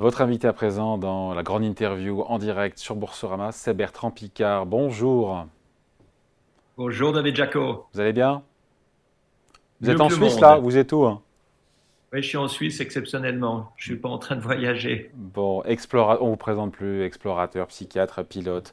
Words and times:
Votre 0.00 0.22
invité 0.22 0.48
à 0.48 0.54
présent 0.54 0.96
dans 0.96 1.34
la 1.34 1.42
grande 1.42 1.62
interview 1.62 2.22
en 2.22 2.38
direct 2.38 2.78
sur 2.78 2.96
Boursorama, 2.96 3.52
c'est 3.52 3.74
Bertrand 3.74 4.10
Picard. 4.10 4.64
Bonjour. 4.64 5.44
Bonjour 6.78 7.12
David 7.12 7.36
Jaco. 7.36 7.84
Vous 7.92 8.00
allez 8.00 8.14
bien? 8.14 8.42
Vous 9.82 9.90
êtes 9.90 10.00
en 10.00 10.08
Suisse 10.08 10.40
là? 10.40 10.56
Vous 10.56 10.78
êtes 10.78 10.94
où 10.94 11.04
hein? 11.04 11.20
Oui, 12.14 12.22
je 12.22 12.28
suis 12.28 12.38
en 12.38 12.48
Suisse 12.48 12.80
exceptionnellement. 12.80 13.72
Je 13.76 13.90
ne 13.90 13.94
suis 13.96 14.00
pas 14.00 14.08
en 14.08 14.16
train 14.16 14.36
de 14.36 14.40
voyager. 14.40 15.10
Bon, 15.14 15.62
explora... 15.64 16.16
on 16.22 16.24
ne 16.24 16.30
vous 16.30 16.36
présente 16.36 16.72
plus, 16.72 17.02
explorateur, 17.02 17.66
psychiatre, 17.66 18.24
pilote. 18.24 18.72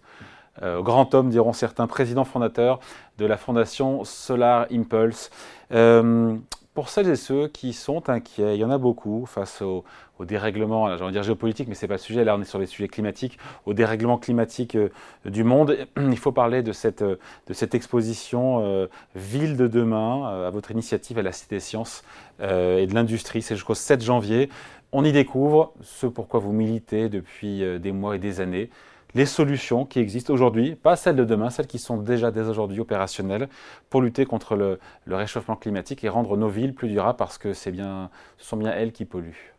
Euh, 0.62 0.82
grand 0.82 1.14
homme, 1.14 1.30
diront 1.30 1.52
certains, 1.52 1.88
président 1.88 2.24
fondateur 2.24 2.80
de 3.18 3.26
la 3.26 3.36
fondation 3.36 4.06
Solar 4.06 4.68
Impulse. 4.72 5.30
Euh, 5.74 6.38
pour 6.78 6.90
celles 6.90 7.10
et 7.10 7.16
ceux 7.16 7.48
qui 7.48 7.74
sont 7.74 8.08
inquiets, 8.08 8.54
il 8.54 8.60
y 8.60 8.64
en 8.64 8.70
a 8.70 8.78
beaucoup 8.78 9.26
face 9.26 9.64
au, 9.64 9.84
dérèglement, 10.20 10.96
j'ai 10.96 11.02
envie 11.02 11.12
de 11.12 11.18
dire 11.18 11.24
géopolitique, 11.24 11.68
mais 11.68 11.74
ce 11.74 11.82
n'est 11.82 11.88
pas 11.88 11.96
le 11.96 12.00
sujet, 12.00 12.24
là 12.24 12.36
on 12.36 12.42
est 12.44 12.46
sur 12.46 12.60
les 12.60 12.68
sujets 12.68 12.88
climatiques, 12.88 13.40
au 13.66 13.74
dérèglement 13.74 14.20
climatique 14.20 14.76
euh, 14.76 14.90
du 15.26 15.44
monde. 15.44 15.76
Il 15.98 16.20
faut 16.20 16.32
parler 16.32 16.62
de 16.62 16.74
cette, 16.74 17.04
cette 17.50 17.74
exposition 17.74 18.62
euh, 18.64 18.86
Ville 19.16 19.58
de 19.58 19.68
demain, 19.68 20.30
euh, 20.30 20.48
à 20.48 20.52
votre 20.52 20.70
initiative 20.70 21.18
à 21.18 21.24
la 21.24 21.32
Cité 21.32 21.60
Sciences 21.60 22.04
et 22.40 22.86
de 22.86 22.94
l'Industrie, 22.94 23.42
c'est 23.42 23.56
jusqu'au 23.56 23.74
7 23.74 24.04
janvier. 24.04 24.52
On 24.92 25.04
y 25.04 25.12
découvre 25.12 25.74
ce 25.82 26.06
pourquoi 26.06 26.40
vous 26.40 26.52
militez 26.54 27.10
depuis 27.10 27.64
des 27.80 27.92
mois 27.92 28.18
et 28.18 28.20
des 28.20 28.40
années, 28.40 28.70
les 29.14 29.26
solutions 29.26 29.86
qui 29.86 30.00
existent 30.00 30.34
aujourd'hui, 30.34 30.76
pas 30.76 30.96
celles 30.96 31.16
de 31.16 31.24
demain, 31.24 31.50
celles 31.50 31.68
qui 31.68 31.80
sont 31.80 31.98
déjà 31.98 32.32
dès 32.32 32.42
aujourd'hui 32.42 32.80
opérationnelles 32.80 33.48
pour 33.90 34.02
lutter 34.02 34.26
contre 34.26 34.56
le, 34.56 34.80
réchauffement 35.08 35.56
climatique 35.56 36.04
et 36.04 36.10
rendre 36.10 36.38
nos 36.38 36.50
villes 36.50 36.74
plus 36.74 36.90
durables 36.90 37.18
parce 37.18 37.38
que 37.38 37.54
bien, 37.72 38.10
ce 38.38 38.46
sont 38.46 38.58
bien 38.58 38.72
elles 38.72 38.92
qui 38.92 39.06
polluent. 39.06 39.54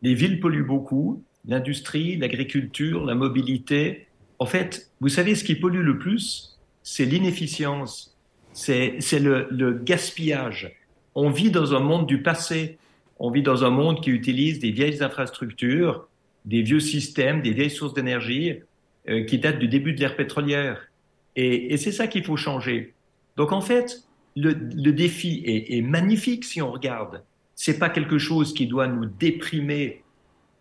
Les 0.00 0.14
villes 0.14 0.40
polluent 0.40 0.66
beaucoup, 0.66 1.22
l'industrie, 1.46 2.16
l'agriculture, 2.16 3.04
la 3.04 3.14
mobilité. 3.14 4.08
En 4.38 4.46
fait, 4.46 4.90
vous 5.00 5.08
savez, 5.08 5.34
ce 5.34 5.44
qui 5.44 5.54
pollue 5.54 5.84
le 5.84 5.98
plus, 5.98 6.58
c'est 6.82 7.04
l'inefficience, 7.04 8.16
c'est 8.52 8.98
le 9.20 9.80
gaspillage. 9.84 10.76
On 11.14 11.30
vit 11.30 11.50
dans 11.50 11.74
un 11.74 11.80
monde 11.80 12.06
du 12.06 12.22
passé, 12.22 12.78
on 13.18 13.30
vit 13.30 13.42
dans 13.42 13.64
un 13.64 13.70
monde 13.70 14.00
qui 14.00 14.10
utilise 14.10 14.58
des 14.58 14.72
vieilles 14.72 15.02
infrastructures, 15.02 16.08
des 16.44 16.62
vieux 16.62 16.80
systèmes, 16.80 17.42
des 17.42 17.52
vieilles 17.52 17.70
sources 17.70 17.94
d'énergie 17.94 18.60
euh, 19.08 19.24
qui 19.24 19.38
datent 19.38 19.58
du 19.58 19.68
début 19.68 19.92
de 19.92 20.00
l'ère 20.00 20.16
pétrolière. 20.16 20.88
Et, 21.36 21.76
c'est 21.76 21.92
ça 21.92 22.06
qu'il 22.06 22.24
faut 22.24 22.36
changer. 22.36 22.94
Donc 23.36 23.52
en 23.52 23.60
fait, 23.60 24.04
le, 24.36 24.50
le 24.52 24.92
défi 24.92 25.42
est, 25.46 25.76
est, 25.76 25.82
magnifique 25.82 26.44
si 26.44 26.60
on 26.60 26.72
regarde. 26.72 27.22
C'est 27.54 27.78
pas 27.78 27.88
quelque 27.88 28.18
chose 28.18 28.54
qui 28.54 28.66
doit 28.66 28.86
nous 28.86 29.06
déprimer 29.06 30.02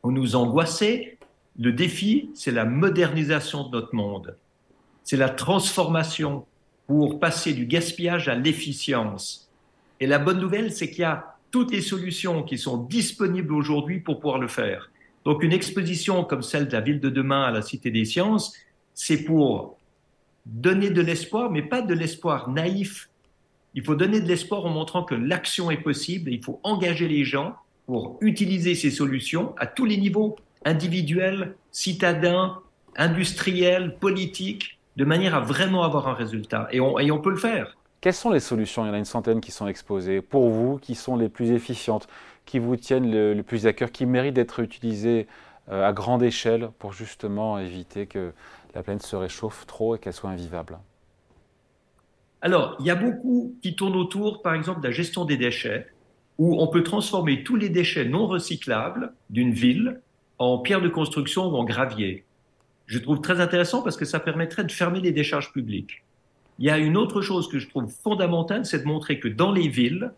ou 0.03 0.11
nous 0.11 0.35
angoisser. 0.35 1.17
Le 1.59 1.73
défi, 1.73 2.29
c'est 2.33 2.51
la 2.51 2.65
modernisation 2.65 3.67
de 3.67 3.77
notre 3.77 3.93
monde. 3.95 4.37
C'est 5.03 5.17
la 5.17 5.29
transformation 5.29 6.45
pour 6.87 7.19
passer 7.19 7.53
du 7.53 7.65
gaspillage 7.65 8.27
à 8.27 8.35
l'efficience. 8.35 9.49
Et 9.99 10.07
la 10.07 10.19
bonne 10.19 10.39
nouvelle, 10.39 10.71
c'est 10.71 10.89
qu'il 10.89 11.01
y 11.01 11.05
a 11.05 11.37
toutes 11.51 11.71
les 11.71 11.81
solutions 11.81 12.43
qui 12.43 12.57
sont 12.57 12.77
disponibles 12.77 13.53
aujourd'hui 13.53 13.99
pour 13.99 14.19
pouvoir 14.19 14.39
le 14.39 14.47
faire. 14.47 14.89
Donc 15.25 15.43
une 15.43 15.53
exposition 15.53 16.23
comme 16.23 16.41
celle 16.41 16.67
de 16.67 16.73
la 16.73 16.81
ville 16.81 16.99
de 16.99 17.09
demain 17.09 17.43
à 17.43 17.51
la 17.51 17.61
Cité 17.61 17.91
des 17.91 18.05
Sciences, 18.05 18.53
c'est 18.93 19.23
pour 19.23 19.77
donner 20.45 20.89
de 20.89 21.01
l'espoir, 21.01 21.51
mais 21.51 21.61
pas 21.61 21.81
de 21.81 21.93
l'espoir 21.93 22.49
naïf. 22.49 23.09
Il 23.73 23.83
faut 23.85 23.95
donner 23.95 24.19
de 24.19 24.27
l'espoir 24.27 24.65
en 24.65 24.69
montrant 24.69 25.03
que 25.03 25.15
l'action 25.15 25.71
est 25.71 25.77
possible 25.77 26.31
et 26.31 26.33
il 26.33 26.43
faut 26.43 26.59
engager 26.63 27.07
les 27.07 27.23
gens 27.23 27.55
pour 27.85 28.17
utiliser 28.21 28.75
ces 28.75 28.91
solutions 28.91 29.53
à 29.57 29.67
tous 29.67 29.85
les 29.85 29.97
niveaux, 29.97 30.35
individuels, 30.65 31.55
citadins, 31.71 32.59
industriels, 32.97 33.97
politiques, 33.99 34.79
de 34.97 35.05
manière 35.05 35.35
à 35.35 35.39
vraiment 35.39 35.83
avoir 35.83 36.07
un 36.07 36.13
résultat. 36.13 36.67
Et 36.71 36.81
on, 36.81 36.99
et 36.99 37.11
on 37.11 37.19
peut 37.19 37.29
le 37.29 37.37
faire. 37.37 37.77
Quelles 38.01 38.13
sont 38.13 38.31
les 38.31 38.39
solutions? 38.39 38.83
Il 38.83 38.87
y 38.87 38.91
en 38.91 38.93
a 38.93 38.97
une 38.97 39.05
centaine 39.05 39.39
qui 39.39 39.51
sont 39.51 39.67
exposées. 39.67 40.21
Pour 40.21 40.49
vous, 40.49 40.77
qui 40.79 40.95
sont 40.95 41.15
les 41.15 41.29
plus 41.29 41.51
efficientes? 41.51 42.07
Qui 42.51 42.59
vous 42.59 42.75
tiennent 42.75 43.09
le, 43.09 43.41
plus 43.43 43.65
à 43.65 43.71
cœur, 43.71 43.93
qui 43.93 44.05
méritent 44.05 44.33
d'être 44.33 44.59
utilisés 44.59 45.27
euh, 45.71 45.87
à 45.87 45.93
grande 45.93 46.21
échelle 46.21 46.69
pour 46.79 46.91
justement 46.91 47.57
éviter 47.57 48.07
que 48.07 48.33
la 48.75 48.83
planète 48.83 49.03
se 49.03 49.15
réchauffe 49.15 49.65
trop 49.65 49.95
et 49.95 49.99
qu'elle 49.99 50.11
soit 50.11 50.31
invivable? 50.31 50.77
Alors, 52.41 52.75
il 52.81 52.85
y 52.85 52.89
a 52.89 52.95
beaucoup 52.95 53.55
qui 53.61 53.73
tournent 53.73 53.95
autour, 53.95 54.41
par 54.41 54.53
exemple, 54.53 54.81
de 54.81 54.87
la 54.87 54.91
gestion 54.91 55.23
des 55.23 55.37
déchets, 55.37 55.87
où 56.39 56.61
on 56.61 56.67
peut 56.67 56.83
transformer 56.83 57.45
tous 57.45 57.55
les 57.55 57.69
déchets 57.69 58.03
non 58.03 58.27
recyclables 58.27 59.13
d'une 59.29 59.53
ville 59.53 60.01
en 60.37 60.57
pierre 60.57 60.81
de 60.81 60.89
construction 60.89 61.47
ou 61.47 61.55
en 61.55 61.63
gravier. 61.63 62.25
Je 62.85 62.99
trouve 62.99 63.21
très 63.21 63.39
intéressant 63.39 63.81
parce 63.81 63.95
que 63.95 64.03
ça 64.03 64.19
permettrait 64.19 64.65
de 64.65 64.71
fermer 64.73 64.99
les 64.99 65.13
décharges 65.13 65.53
publiques. 65.53 66.03
Il 66.59 66.65
y 66.65 66.69
a 66.69 66.77
une 66.77 66.97
autre 66.97 67.21
chose 67.21 67.47
que 67.47 67.59
je 67.59 67.69
trouve 67.69 67.89
fondamentale, 68.03 68.65
c'est 68.65 68.79
de 68.79 68.87
montrer 68.87 69.21
que 69.21 69.29
dans 69.29 69.53
les 69.53 69.69
villes, 69.69 70.11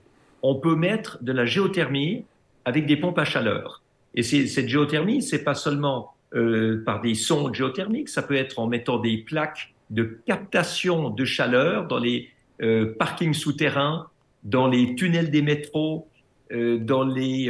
on 0.43 0.55
peut 0.55 0.75
mettre 0.75 1.23
de 1.23 1.31
la 1.31 1.45
géothermie 1.45 2.25
avec 2.65 2.85
des 2.85 2.97
pompes 2.97 3.17
à 3.17 3.25
chaleur. 3.25 3.81
Et 4.13 4.21
cette 4.21 4.67
géothermie, 4.67 5.23
c'est 5.23 5.43
pas 5.43 5.55
seulement 5.55 6.13
euh, 6.35 6.83
par 6.85 7.01
des 7.01 7.15
sondes 7.15 7.55
géothermiques, 7.55 8.09
ça 8.09 8.21
peut 8.21 8.35
être 8.35 8.59
en 8.59 8.67
mettant 8.67 8.99
des 8.99 9.17
plaques 9.17 9.73
de 9.89 10.19
captation 10.27 11.09
de 11.09 11.25
chaleur 11.25 11.87
dans 11.87 11.97
les 11.97 12.29
euh, 12.61 12.93
parkings 12.99 13.33
souterrains, 13.33 14.07
dans 14.43 14.67
les 14.67 14.95
tunnels 14.95 15.31
des 15.31 15.41
métros, 15.41 16.07
euh, 16.51 16.77
dans 16.77 17.03
les 17.03 17.49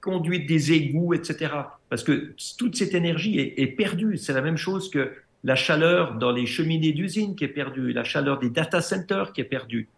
conduites 0.00 0.46
des 0.46 0.72
égouts, 0.72 1.14
etc. 1.14 1.52
Parce 1.88 2.04
que 2.04 2.34
toute 2.58 2.76
cette 2.76 2.94
énergie 2.94 3.38
est, 3.40 3.54
est 3.58 3.68
perdue. 3.68 4.18
C'est 4.18 4.34
la 4.34 4.42
même 4.42 4.58
chose 4.58 4.90
que 4.90 5.12
la 5.44 5.56
chaleur 5.56 6.14
dans 6.16 6.30
les 6.30 6.46
cheminées 6.46 6.92
d'usines 6.92 7.34
qui 7.34 7.44
est 7.44 7.48
perdue, 7.48 7.92
la 7.92 8.04
chaleur 8.04 8.38
des 8.38 8.50
data 8.50 8.80
centers 8.80 9.32
qui 9.32 9.40
est 9.40 9.44
perdue. 9.44 9.88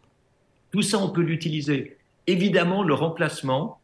Tout 0.71 0.83
ça, 0.83 0.99
on 0.99 1.11
peut 1.11 1.23
l'utiliser 1.23 1.96
évidemment 2.27 2.83
le 2.83 2.95
remplacement 2.95 3.81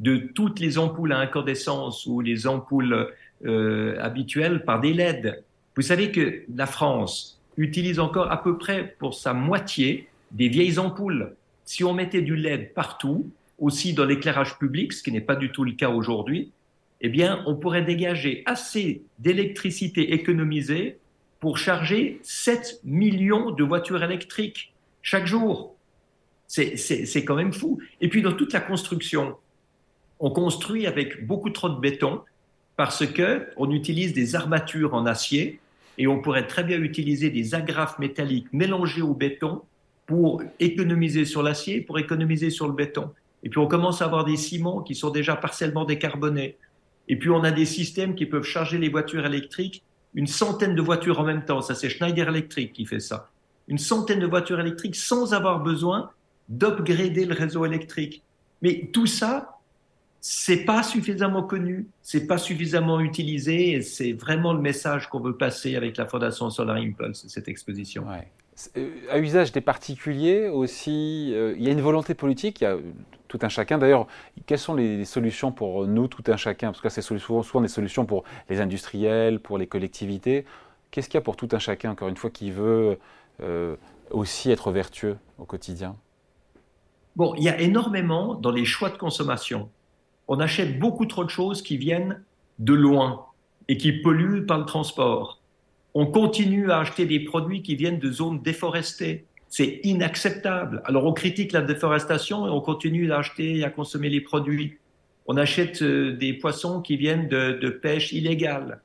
de 0.00 0.16
toutes 0.16 0.60
les 0.60 0.78
ampoules 0.78 1.12
à 1.12 1.18
incandescence 1.18 2.06
ou 2.06 2.20
les 2.20 2.46
ampoules 2.46 3.12
euh, 3.44 3.96
habituelles 4.00 4.64
par 4.64 4.80
des 4.80 4.92
LED. 4.92 5.42
Vous 5.74 5.82
savez 5.82 6.10
que 6.10 6.42
la 6.54 6.66
France 6.66 7.40
utilise 7.56 7.98
encore 7.98 8.30
à 8.30 8.42
peu 8.42 8.58
près 8.58 8.94
pour 8.98 9.14
sa 9.14 9.32
moitié 9.32 10.08
des 10.32 10.48
vieilles 10.48 10.78
ampoules. 10.78 11.34
Si 11.64 11.84
on 11.84 11.94
mettait 11.94 12.22
du 12.22 12.36
LED 12.36 12.74
partout, 12.74 13.30
aussi 13.58 13.94
dans 13.94 14.04
l'éclairage 14.04 14.58
public, 14.58 14.92
ce 14.92 15.02
qui 15.02 15.12
n'est 15.12 15.20
pas 15.20 15.36
du 15.36 15.50
tout 15.50 15.64
le 15.64 15.72
cas 15.72 15.88
aujourd'hui, 15.88 16.52
eh 17.00 17.08
bien, 17.08 17.42
on 17.46 17.56
pourrait 17.56 17.82
dégager 17.84 18.42
assez 18.46 19.02
d'électricité 19.18 20.14
économisée 20.14 20.98
pour 21.40 21.58
charger 21.58 22.20
7 22.22 22.80
millions 22.84 23.50
de 23.50 23.62
voitures 23.62 24.02
électriques 24.02 24.72
chaque 25.02 25.26
jour. 25.26 25.75
C'est 26.46 27.24
quand 27.24 27.36
même 27.36 27.52
fou. 27.52 27.80
Et 28.00 28.08
puis 28.08 28.22
dans 28.22 28.32
toute 28.32 28.52
la 28.52 28.60
construction, 28.60 29.36
on 30.20 30.30
construit 30.30 30.86
avec 30.86 31.26
beaucoup 31.26 31.50
trop 31.50 31.68
de 31.68 31.78
béton 31.78 32.22
parce 32.76 33.06
que 33.06 33.46
on 33.56 33.70
utilise 33.70 34.12
des 34.12 34.34
armatures 34.34 34.94
en 34.94 35.06
acier 35.06 35.60
et 35.98 36.06
on 36.06 36.20
pourrait 36.20 36.46
très 36.46 36.62
bien 36.62 36.80
utiliser 36.80 37.30
des 37.30 37.54
agrafes 37.54 37.98
métalliques 37.98 38.48
mélangées 38.52 39.02
au 39.02 39.14
béton 39.14 39.62
pour 40.06 40.42
économiser 40.60 41.24
sur 41.24 41.42
l'acier, 41.42 41.80
pour 41.80 41.98
économiser 41.98 42.50
sur 42.50 42.66
le 42.66 42.74
béton. 42.74 43.10
Et 43.42 43.48
puis 43.48 43.58
on 43.58 43.66
commence 43.66 44.02
à 44.02 44.04
avoir 44.04 44.24
des 44.24 44.36
ciments 44.36 44.82
qui 44.82 44.94
sont 44.94 45.10
déjà 45.10 45.36
partiellement 45.36 45.84
décarbonés. 45.84 46.56
Et 47.08 47.16
puis 47.16 47.30
on 47.30 47.44
a 47.44 47.50
des 47.50 47.64
systèmes 47.64 48.14
qui 48.14 48.26
peuvent 48.26 48.44
charger 48.44 48.78
les 48.78 48.88
voitures 48.88 49.24
électriques, 49.24 49.82
une 50.14 50.26
centaine 50.26 50.74
de 50.74 50.82
voitures 50.82 51.20
en 51.20 51.24
même 51.24 51.44
temps. 51.44 51.62
Ça 51.62 51.74
c'est 51.74 51.88
Schneider 51.88 52.28
Electric 52.28 52.72
qui 52.72 52.86
fait 52.86 53.00
ça. 53.00 53.30
Une 53.68 53.78
centaine 53.78 54.20
de 54.20 54.26
voitures 54.26 54.60
électriques 54.60 54.96
sans 54.96 55.34
avoir 55.34 55.60
besoin 55.60 56.10
d'upgrader 56.48 57.24
le 57.24 57.34
réseau 57.34 57.64
électrique. 57.64 58.22
Mais 58.62 58.88
tout 58.92 59.06
ça, 59.06 59.58
c'est 60.20 60.64
pas 60.64 60.82
suffisamment 60.82 61.42
connu, 61.42 61.86
c'est 62.02 62.26
pas 62.26 62.38
suffisamment 62.38 63.00
utilisé, 63.00 63.72
et 63.72 63.82
c'est 63.82 64.12
vraiment 64.12 64.52
le 64.52 64.60
message 64.60 65.08
qu'on 65.08 65.20
veut 65.20 65.36
passer 65.36 65.76
avec 65.76 65.96
la 65.96 66.06
Fondation 66.06 66.50
Solar 66.50 66.76
Impulse, 66.76 67.26
cette 67.28 67.48
exposition. 67.48 68.04
Ouais. 68.08 68.26
Euh, 68.76 68.90
à 69.10 69.18
usage 69.18 69.52
des 69.52 69.60
particuliers 69.60 70.48
aussi, 70.48 71.32
euh, 71.34 71.54
il 71.56 71.62
y 71.62 71.68
a 71.68 71.72
une 71.72 71.80
volonté 71.80 72.14
politique, 72.14 72.60
il 72.60 72.64
y 72.64 72.66
a 72.66 72.76
tout 73.28 73.38
un 73.42 73.48
chacun. 73.48 73.78
D'ailleurs, 73.78 74.06
quelles 74.46 74.58
sont 74.58 74.74
les 74.74 75.04
solutions 75.04 75.52
pour 75.52 75.86
nous, 75.86 76.08
tout 76.08 76.24
un 76.28 76.36
chacun? 76.36 76.68
Parce 76.68 76.80
que 76.80 76.88
c'est 76.88 77.02
souvent, 77.02 77.42
souvent 77.42 77.60
des 77.60 77.68
solutions 77.68 78.06
pour 78.06 78.24
les 78.48 78.60
industriels, 78.60 79.40
pour 79.40 79.58
les 79.58 79.66
collectivités. 79.66 80.44
Qu'est-ce 80.90 81.08
qu'il 81.08 81.18
y 81.18 81.18
a 81.18 81.22
pour 81.22 81.36
tout 81.36 81.48
un 81.52 81.58
chacun, 81.58 81.90
encore 81.90 82.08
une 82.08 82.16
fois, 82.16 82.30
qui 82.30 82.50
veut 82.50 82.98
euh, 83.42 83.76
aussi 84.10 84.50
être 84.50 84.70
vertueux 84.70 85.18
au 85.38 85.44
quotidien? 85.44 85.96
Bon, 87.16 87.34
il 87.34 87.44
y 87.44 87.48
a 87.48 87.58
énormément 87.58 88.34
dans 88.34 88.50
les 88.50 88.66
choix 88.66 88.90
de 88.90 88.98
consommation. 88.98 89.70
On 90.28 90.38
achète 90.38 90.78
beaucoup 90.78 91.06
trop 91.06 91.24
de 91.24 91.30
choses 91.30 91.62
qui 91.62 91.78
viennent 91.78 92.22
de 92.58 92.74
loin 92.74 93.24
et 93.68 93.78
qui 93.78 93.92
polluent 93.92 94.44
par 94.44 94.58
le 94.58 94.66
transport. 94.66 95.40
On 95.94 96.04
continue 96.04 96.70
à 96.70 96.80
acheter 96.80 97.06
des 97.06 97.20
produits 97.20 97.62
qui 97.62 97.74
viennent 97.74 97.98
de 97.98 98.12
zones 98.12 98.42
déforestées. 98.42 99.24
C'est 99.48 99.80
inacceptable. 99.82 100.82
Alors 100.84 101.06
on 101.06 101.14
critique 101.14 101.52
la 101.52 101.62
déforestation 101.62 102.46
et 102.46 102.50
on 102.50 102.60
continue 102.60 103.10
à 103.10 103.18
acheter 103.18 103.56
et 103.58 103.64
à 103.64 103.70
consommer 103.70 104.10
les 104.10 104.20
produits. 104.20 104.76
On 105.26 105.38
achète 105.38 105.82
des 105.82 106.34
poissons 106.34 106.82
qui 106.82 106.98
viennent 106.98 107.28
de, 107.28 107.70
pêche 107.70 108.12
illégale. 108.12 108.82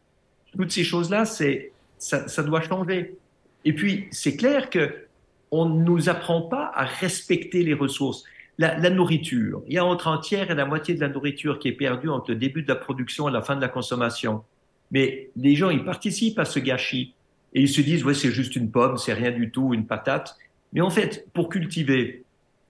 Toutes 0.55 0.71
ces 0.71 0.85
choses-là, 0.85 1.25
ça 1.25 2.43
doit 2.43 2.61
changer. 2.61 3.17
Et 3.65 3.73
puis, 3.73 4.07
c'est 4.11 4.37
clair 4.37 4.69
que 4.69 5.05
on 5.51 5.65
ne 5.65 5.83
nous 5.83 6.09
apprend 6.09 6.41
pas 6.41 6.71
à 6.73 6.85
respecter 6.85 7.63
les 7.63 7.73
ressources. 7.73 8.23
La, 8.57 8.77
la, 8.77 8.89
nourriture, 8.89 9.63
il 9.67 9.73
y 9.73 9.77
a 9.77 9.85
entre 9.85 10.07
un 10.07 10.17
tiers 10.17 10.49
et 10.51 10.55
la 10.55 10.65
moitié 10.65 10.93
de 10.95 10.99
la 10.99 11.09
nourriture 11.09 11.59
qui 11.59 11.67
est 11.67 11.73
perdue 11.73 12.09
entre 12.09 12.31
le 12.31 12.37
début 12.37 12.63
de 12.63 12.67
la 12.67 12.75
production 12.75 13.27
et 13.27 13.31
la 13.31 13.41
fin 13.41 13.55
de 13.55 13.61
la 13.61 13.69
consommation. 13.69 14.43
Mais 14.91 15.29
les 15.35 15.55
gens, 15.55 15.69
ils 15.69 15.83
participent 15.83 16.39
à 16.39 16.45
ce 16.45 16.59
gâchis 16.59 17.13
et 17.53 17.61
ils 17.61 17.69
se 17.69 17.81
disent, 17.81 18.03
ouais, 18.03 18.13
c'est 18.13 18.31
juste 18.31 18.55
une 18.55 18.71
pomme, 18.71 18.97
c'est 18.97 19.13
rien 19.13 19.31
du 19.31 19.51
tout, 19.51 19.73
une 19.73 19.85
patate. 19.85 20.37
Mais 20.73 20.81
en 20.81 20.89
fait, 20.89 21.27
pour 21.33 21.49
cultiver, 21.49 22.23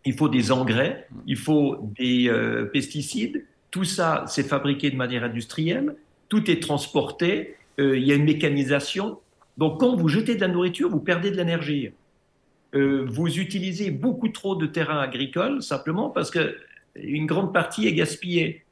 il 0.05 0.13
faut 0.13 0.29
des 0.29 0.51
engrais, 0.51 1.07
il 1.27 1.37
faut 1.37 1.91
des 1.97 2.27
euh, 2.29 2.65
pesticides. 2.65 3.45
Tout 3.69 3.83
ça, 3.83 4.25
c'est 4.27 4.47
fabriqué 4.47 4.89
de 4.89 4.95
manière 4.95 5.23
industrielle. 5.23 5.95
Tout 6.29 6.49
est 6.49 6.61
transporté. 6.61 7.55
Euh, 7.79 7.97
il 7.97 8.05
y 8.05 8.11
a 8.11 8.15
une 8.15 8.25
mécanisation. 8.25 9.19
Donc, 9.57 9.79
quand 9.79 9.95
vous 9.95 10.07
jetez 10.07 10.35
de 10.35 10.41
la 10.41 10.47
nourriture, 10.47 10.89
vous 10.89 10.99
perdez 10.99 11.29
de 11.29 11.37
l'énergie. 11.37 11.91
Euh, 12.73 13.05
vous 13.09 13.39
utilisez 13.39 13.91
beaucoup 13.91 14.29
trop 14.29 14.55
de 14.55 14.65
terrain 14.65 14.99
agricole 14.99 15.61
simplement 15.61 16.09
parce 16.09 16.31
que 16.31 16.55
une 16.95 17.25
grande 17.25 17.53
partie 17.53 17.87
est 17.87 17.93
gaspillée. 17.93 18.63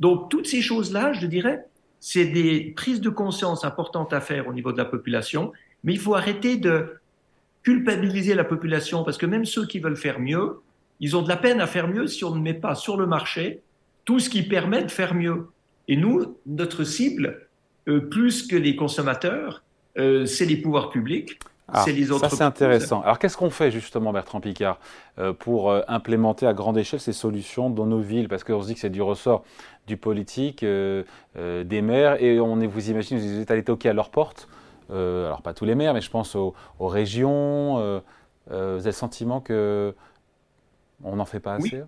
Donc, 0.00 0.30
toutes 0.30 0.46
ces 0.46 0.60
choses-là, 0.60 1.12
je 1.12 1.26
dirais, 1.26 1.64
c'est 2.00 2.26
des 2.26 2.72
prises 2.76 3.00
de 3.00 3.10
conscience 3.10 3.64
importantes 3.64 4.12
à 4.12 4.20
faire 4.20 4.46
au 4.48 4.52
niveau 4.52 4.72
de 4.72 4.78
la 4.78 4.84
population, 4.84 5.52
mais 5.84 5.92
il 5.92 5.98
faut 5.98 6.14
arrêter 6.14 6.56
de 6.56 6.98
culpabiliser 7.62 8.34
la 8.34 8.44
population 8.44 9.04
parce 9.04 9.18
que 9.18 9.26
même 9.26 9.44
ceux 9.44 9.66
qui 9.66 9.78
veulent 9.78 9.96
faire 9.96 10.20
mieux, 10.20 10.60
ils 11.00 11.16
ont 11.16 11.22
de 11.22 11.28
la 11.28 11.36
peine 11.36 11.60
à 11.60 11.66
faire 11.66 11.88
mieux 11.88 12.06
si 12.06 12.24
on 12.24 12.34
ne 12.34 12.40
met 12.40 12.54
pas 12.54 12.74
sur 12.74 12.96
le 12.96 13.06
marché 13.06 13.60
tout 14.04 14.20
ce 14.20 14.30
qui 14.30 14.42
permet 14.42 14.82
de 14.82 14.90
faire 14.90 15.14
mieux. 15.14 15.48
Et 15.88 15.96
nous, 15.96 16.38
notre 16.46 16.84
cible, 16.84 17.48
euh, 17.88 18.00
plus 18.00 18.46
que 18.46 18.56
les 18.56 18.76
consommateurs, 18.76 19.62
euh, 19.98 20.26
c'est 20.26 20.46
les 20.46 20.56
pouvoirs 20.56 20.90
publics. 20.90 21.38
Ah, 21.68 21.82
c'est 21.84 21.92
les 21.92 22.10
autres 22.10 22.28
ça, 22.28 22.36
c'est 22.36 22.44
intéressant. 22.44 23.02
Alors, 23.02 23.18
qu'est-ce 23.18 23.36
qu'on 23.36 23.50
fait 23.50 23.70
justement, 23.70 24.12
Bertrand 24.12 24.40
Picard, 24.40 24.78
euh, 25.18 25.32
pour 25.32 25.72
implémenter 25.88 26.46
à 26.46 26.54
grande 26.54 26.78
échelle 26.78 27.00
ces 27.00 27.12
solutions 27.12 27.70
dans 27.70 27.86
nos 27.86 28.00
villes? 28.00 28.28
Parce 28.28 28.44
qu'on 28.44 28.62
se 28.62 28.68
dit 28.68 28.74
que 28.74 28.80
c'est 28.80 28.90
du 28.90 29.02
ressort 29.02 29.44
du 29.86 29.96
politique, 29.96 30.64
des 30.64 31.82
maires, 31.82 32.22
et 32.22 32.40
on 32.40 32.60
est, 32.60 32.66
vous 32.66 32.90
imaginez, 32.90 33.20
vous 33.20 33.40
êtes 33.40 33.50
allé 33.50 33.62
toquer 33.62 33.88
à 33.88 33.92
leur 33.92 34.10
porte. 34.10 34.48
alors, 34.90 35.42
pas 35.42 35.54
tous 35.54 35.64
les 35.64 35.74
maires, 35.74 35.94
mais 35.94 36.00
je 36.00 36.10
pense 36.10 36.34
aux, 36.34 36.54
aux 36.78 36.88
régions. 36.88 37.76
vous 38.48 38.56
avez 38.56 38.84
le 38.84 38.92
sentiment 38.92 39.40
que 39.40 39.94
on 41.04 41.16
n'en 41.16 41.24
fait 41.24 41.40
pas 41.40 41.54
assez? 41.54 41.82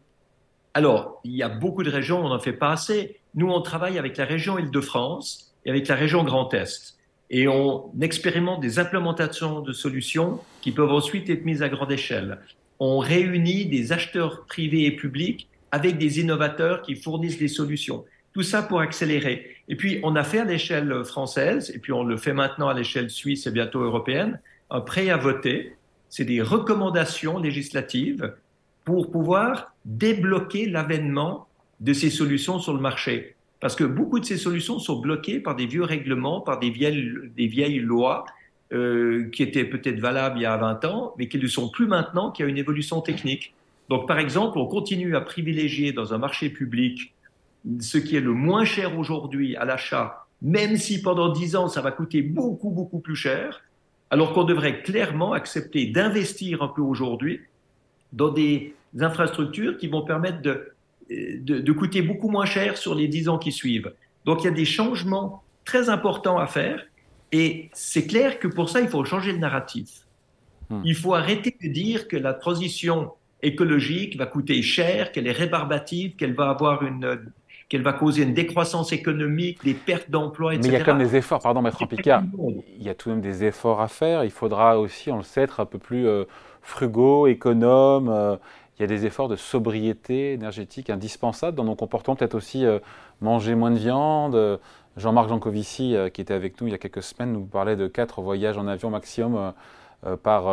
Alors, 0.75 1.21
il 1.25 1.33
y 1.33 1.43
a 1.43 1.49
beaucoup 1.49 1.83
de 1.83 1.91
régions 1.91 2.21
où 2.21 2.25
on 2.25 2.29
n'en 2.29 2.39
fait 2.39 2.53
pas 2.53 2.71
assez. 2.71 3.21
Nous, 3.35 3.51
on 3.51 3.61
travaille 3.63 3.99
avec 3.99 4.17
la 4.17 4.25
région 4.25 4.59
Île-de-France 4.59 5.55
et 5.65 5.71
avec 5.71 5.89
la 5.89 5.95
région 5.95 6.25
Grand 6.25 6.53
Est. 6.55 6.98
Et 7.31 7.47
on 7.47 7.93
expérimente 8.01 8.61
des 8.61 8.79
implémentations 8.79 9.61
de 9.61 9.73
solutions 9.73 10.41
qui 10.63 10.73
peuvent 10.73 10.93
ensuite 10.93 11.29
être 11.29 11.45
mises 11.45 11.63
à 11.63 11.69
grande 11.69 11.93
échelle. 11.93 12.39
On 12.79 12.99
réunit 12.99 13.67
des 13.67 13.93
acheteurs 13.93 14.47
privés 14.47 14.87
et 14.87 14.97
publics 14.97 15.49
avec 15.71 15.99
des 15.99 16.21
innovateurs 16.21 16.83
qui 16.83 16.95
fournissent 16.95 17.39
des 17.39 17.49
solutions. 17.49 18.05
Tout 18.33 18.43
ça 18.43 18.63
pour 18.63 18.81
accélérer. 18.81 19.57
Et 19.69 19.77
puis, 19.77 20.01
on 20.03 20.17
a 20.17 20.25
fait 20.25 20.41
à 20.41 20.45
l'échelle 20.45 21.05
française, 21.05 21.71
et 21.75 21.79
puis 21.79 21.93
on 21.93 22.05
le 22.05 22.17
fait 22.17 22.33
maintenant 22.33 22.69
à 22.69 22.75
l'échelle 22.75 23.11
suisse 23.11 23.47
et 23.47 23.51
bientôt 23.51 23.81
européenne, 23.81 24.41
un 24.71 24.81
prêt 24.81 25.11
à 25.11 25.17
voter. 25.17 25.75
C'est 26.09 26.25
des 26.25 26.41
recommandations 26.41 27.39
législatives 27.39 28.35
pour 28.85 29.11
pouvoir 29.11 29.75
débloquer 29.85 30.67
l'avènement 30.67 31.49
de 31.81 31.93
ces 31.93 32.11
solutions 32.11 32.59
sur 32.59 32.73
le 32.73 32.81
marché. 32.81 33.37
Parce 33.61 33.75
que 33.75 33.85
beaucoup 33.85 34.21
de 34.21 34.25
ces 34.25 34.37
solutions 34.37 34.79
sont 34.79 35.01
bloquées 35.01 35.41
par 35.41 35.57
des 35.57 35.67
vieux 35.67 35.83
règlements, 35.83 36.41
par 36.41 36.59
des 36.59 36.71
vieilles, 36.71 37.13
des 37.37 37.47
vieilles 37.47 37.81
lois 37.81 38.25
euh, 38.73 39.29
qui 39.31 39.43
étaient 39.43 39.65
peut-être 39.65 39.99
valables 39.99 40.39
il 40.39 40.43
y 40.43 40.47
a 40.47 40.57
20 40.57 40.85
ans, 40.85 41.15
mais 41.19 41.29
qui 41.29 41.39
ne 41.39 41.47
sont 41.47 41.69
plus 41.69 41.87
maintenant, 41.87 42.31
qui 42.31 42.43
a 42.43 42.47
une 42.47 42.59
évolution 42.59 43.01
technique. 43.01 43.55
Donc, 43.89 44.07
par 44.07 44.19
exemple, 44.19 44.59
on 44.59 44.67
continue 44.67 45.17
à 45.17 45.21
privilégier 45.21 45.93
dans 45.93 46.15
un 46.15 46.19
marché 46.19 46.51
public 46.51 47.13
ce 47.81 47.99
qui 47.99 48.17
est 48.17 48.21
le 48.21 48.33
moins 48.33 48.65
cher 48.65 48.99
aujourd'hui 48.99 49.57
à 49.57 49.65
l'achat, 49.65 50.27
même 50.43 50.77
si 50.77 51.03
pendant 51.03 51.31
10 51.31 51.57
ans, 51.57 51.69
ça 51.69 51.81
va 51.81 51.91
coûter 51.91 52.23
beaucoup, 52.23 52.71
beaucoup 52.71 53.01
plus 53.01 53.17
cher, 53.17 53.63
alors 54.11 54.33
qu'on 54.33 54.45
devrait 54.45 54.83
clairement 54.83 55.33
accepter 55.33 55.87
d'investir 55.87 56.63
un 56.63 56.69
peu 56.69 56.83
aujourd'hui 56.83 57.41
dans 58.13 58.31
des 58.31 58.75
infrastructures 58.99 59.77
qui 59.77 59.89
vont 59.89 60.03
permettre 60.03 60.41
de, 60.41 60.73
de, 61.11 61.73
coûter 61.73 62.03
beaucoup 62.03 62.29
moins 62.29 62.47
cher 62.47 62.77
sur 62.77 62.95
les 62.95 63.09
dix 63.09 63.29
ans 63.29 63.39
qui 63.39 63.53
suivent. 63.53 63.93
Donc 64.25 64.43
il 64.43 64.45
y 64.45 64.49
a 64.49 64.53
des 64.53 64.65
changements 64.65 65.43
très 65.65 65.89
importants 65.89 66.39
à 66.39 66.47
faire 66.47 66.85
et 67.33 67.71
c'est 67.73 68.07
clair 68.07 68.39
que 68.39 68.49
pour 68.49 68.69
ça, 68.69 68.81
il 68.81 68.89
faut 68.89 69.05
changer 69.05 69.33
le 69.33 69.39
narratif. 69.39 70.07
Hmm. 70.71 70.83
Il 70.85 70.95
faut 70.95 71.15
arrêter 71.15 71.57
de 71.63 71.69
dire 71.69 72.09
que 72.09 72.17
la 72.17 72.35
transition 72.35 73.13
écologique 73.43 74.17
va 74.17 74.27
coûter 74.27 74.61
cher, 74.63 75.13
qu'elle 75.13 75.27
est 75.27 75.33
rébarbative, 75.33 76.17
qu'elle 76.17 76.35
va 76.35 76.51
avoir 76.51 76.83
une 76.83 77.31
qu'elle 77.69 77.83
va 77.83 77.93
causer 77.93 78.23
une 78.23 78.33
décroissance 78.33 78.93
économique, 78.93 79.63
des 79.63 79.75
pertes 79.75 80.11
d'emplois, 80.11 80.55
etc. 80.55 80.71
Mais 80.71 80.75
il 80.75 80.79
y 80.79 80.83
a 80.83 80.85
quand 80.87 80.95
même 80.95 81.07
des 81.07 81.17
efforts, 81.17 81.41
pardon, 81.43 81.61
Maître 81.61 81.85
Picard, 81.85 82.23
il 82.79 82.83
y 82.83 82.89
a 82.89 82.95
tout 82.95 83.11
de 83.11 83.15
même 83.15 83.23
des 83.23 83.45
efforts 83.45 83.83
à 83.83 83.89
faire. 83.89 84.25
Il 84.25 84.31
faudra 84.31 84.79
aussi, 84.79 85.11
on 85.11 85.19
le 85.19 85.23
sait, 85.23 85.43
être 85.43 85.61
un 85.61 85.67
peu 85.67 85.79
plus 85.79 86.07
euh, 86.07 86.25
frugaux, 86.63 87.27
économes. 87.27 88.09
Euh, 88.09 88.37
il 88.79 88.83
y 88.83 88.85
a 88.85 88.87
des 88.87 89.07
efforts 89.07 89.29
de 89.29 89.37
sobriété 89.37 90.35
énergétique 90.35 90.89
indispensables 90.89 91.57
dans 91.57 91.65
nos 91.65 91.75
comportements, 91.75 92.15
peut-être 92.15 92.37
aussi 92.37 92.65
euh, 92.65 92.79
manger 93.21 93.57
moins 93.57 93.73
de 93.73 93.79
viande. 93.79 94.61
Jean-Marc 94.97 95.29
Jancovici, 95.29 95.97
euh, 95.97 96.09
qui 96.11 96.21
était 96.21 96.35
avec 96.35 96.61
nous 96.61 96.69
il 96.69 96.71
y 96.71 96.75
a 96.75 96.79
quelques 96.79 97.03
semaines, 97.03 97.33
nous 97.33 97.45
parlait 97.45 97.75
de 97.75 97.89
quatre 97.89 98.23
voyages 98.23 98.57
en 98.57 98.69
avion 98.69 98.91
maximum 98.91 99.53
euh, 100.07 100.17
par, 100.17 100.45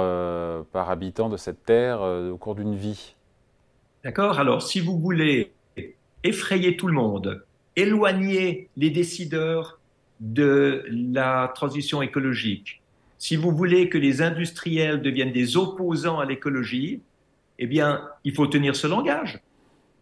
par 0.71 0.89
habitant 0.89 1.29
de 1.29 1.37
cette 1.37 1.63
terre 1.65 2.01
au 2.01 2.37
cours 2.37 2.55
d'une 2.55 2.75
vie. 2.75 3.15
D'accord 4.03 4.39
Alors, 4.39 4.63
si 4.63 4.79
vous 4.79 4.97
voulez 4.97 5.51
effrayer 6.23 6.77
tout 6.77 6.87
le 6.87 6.93
monde, 6.93 7.45
éloigner 7.75 8.69
les 8.75 8.89
décideurs 8.89 9.79
de 10.19 10.83
la 10.89 11.51
transition 11.53 12.01
écologique, 12.01 12.81
si 13.19 13.35
vous 13.35 13.51
voulez 13.51 13.89
que 13.89 13.97
les 13.97 14.21
industriels 14.21 15.01
deviennent 15.01 15.31
des 15.31 15.57
opposants 15.57 16.19
à 16.19 16.25
l'écologie, 16.25 17.01
eh 17.59 17.67
bien, 17.67 18.07
il 18.23 18.33
faut 18.33 18.47
tenir 18.47 18.75
ce 18.75 18.87
langage. 18.87 19.39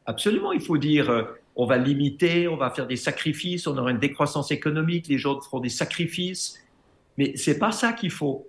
Absolument, 0.05 0.51
il 0.51 0.61
faut 0.61 0.77
dire 0.77 1.09
euh, 1.09 1.23
on 1.55 1.65
va 1.65 1.77
limiter, 1.77 2.47
on 2.47 2.57
va 2.57 2.69
faire 2.71 2.87
des 2.87 2.95
sacrifices, 2.95 3.67
on 3.67 3.77
aura 3.77 3.91
une 3.91 3.99
décroissance 3.99 4.51
économique, 4.51 5.07
les 5.07 5.17
gens 5.17 5.39
feront 5.39 5.59
des 5.59 5.69
sacrifices. 5.69 6.59
Mais 7.17 7.33
c'est 7.35 7.59
pas 7.59 7.71
ça 7.71 7.93
qu'il 7.93 8.11
faut. 8.11 8.47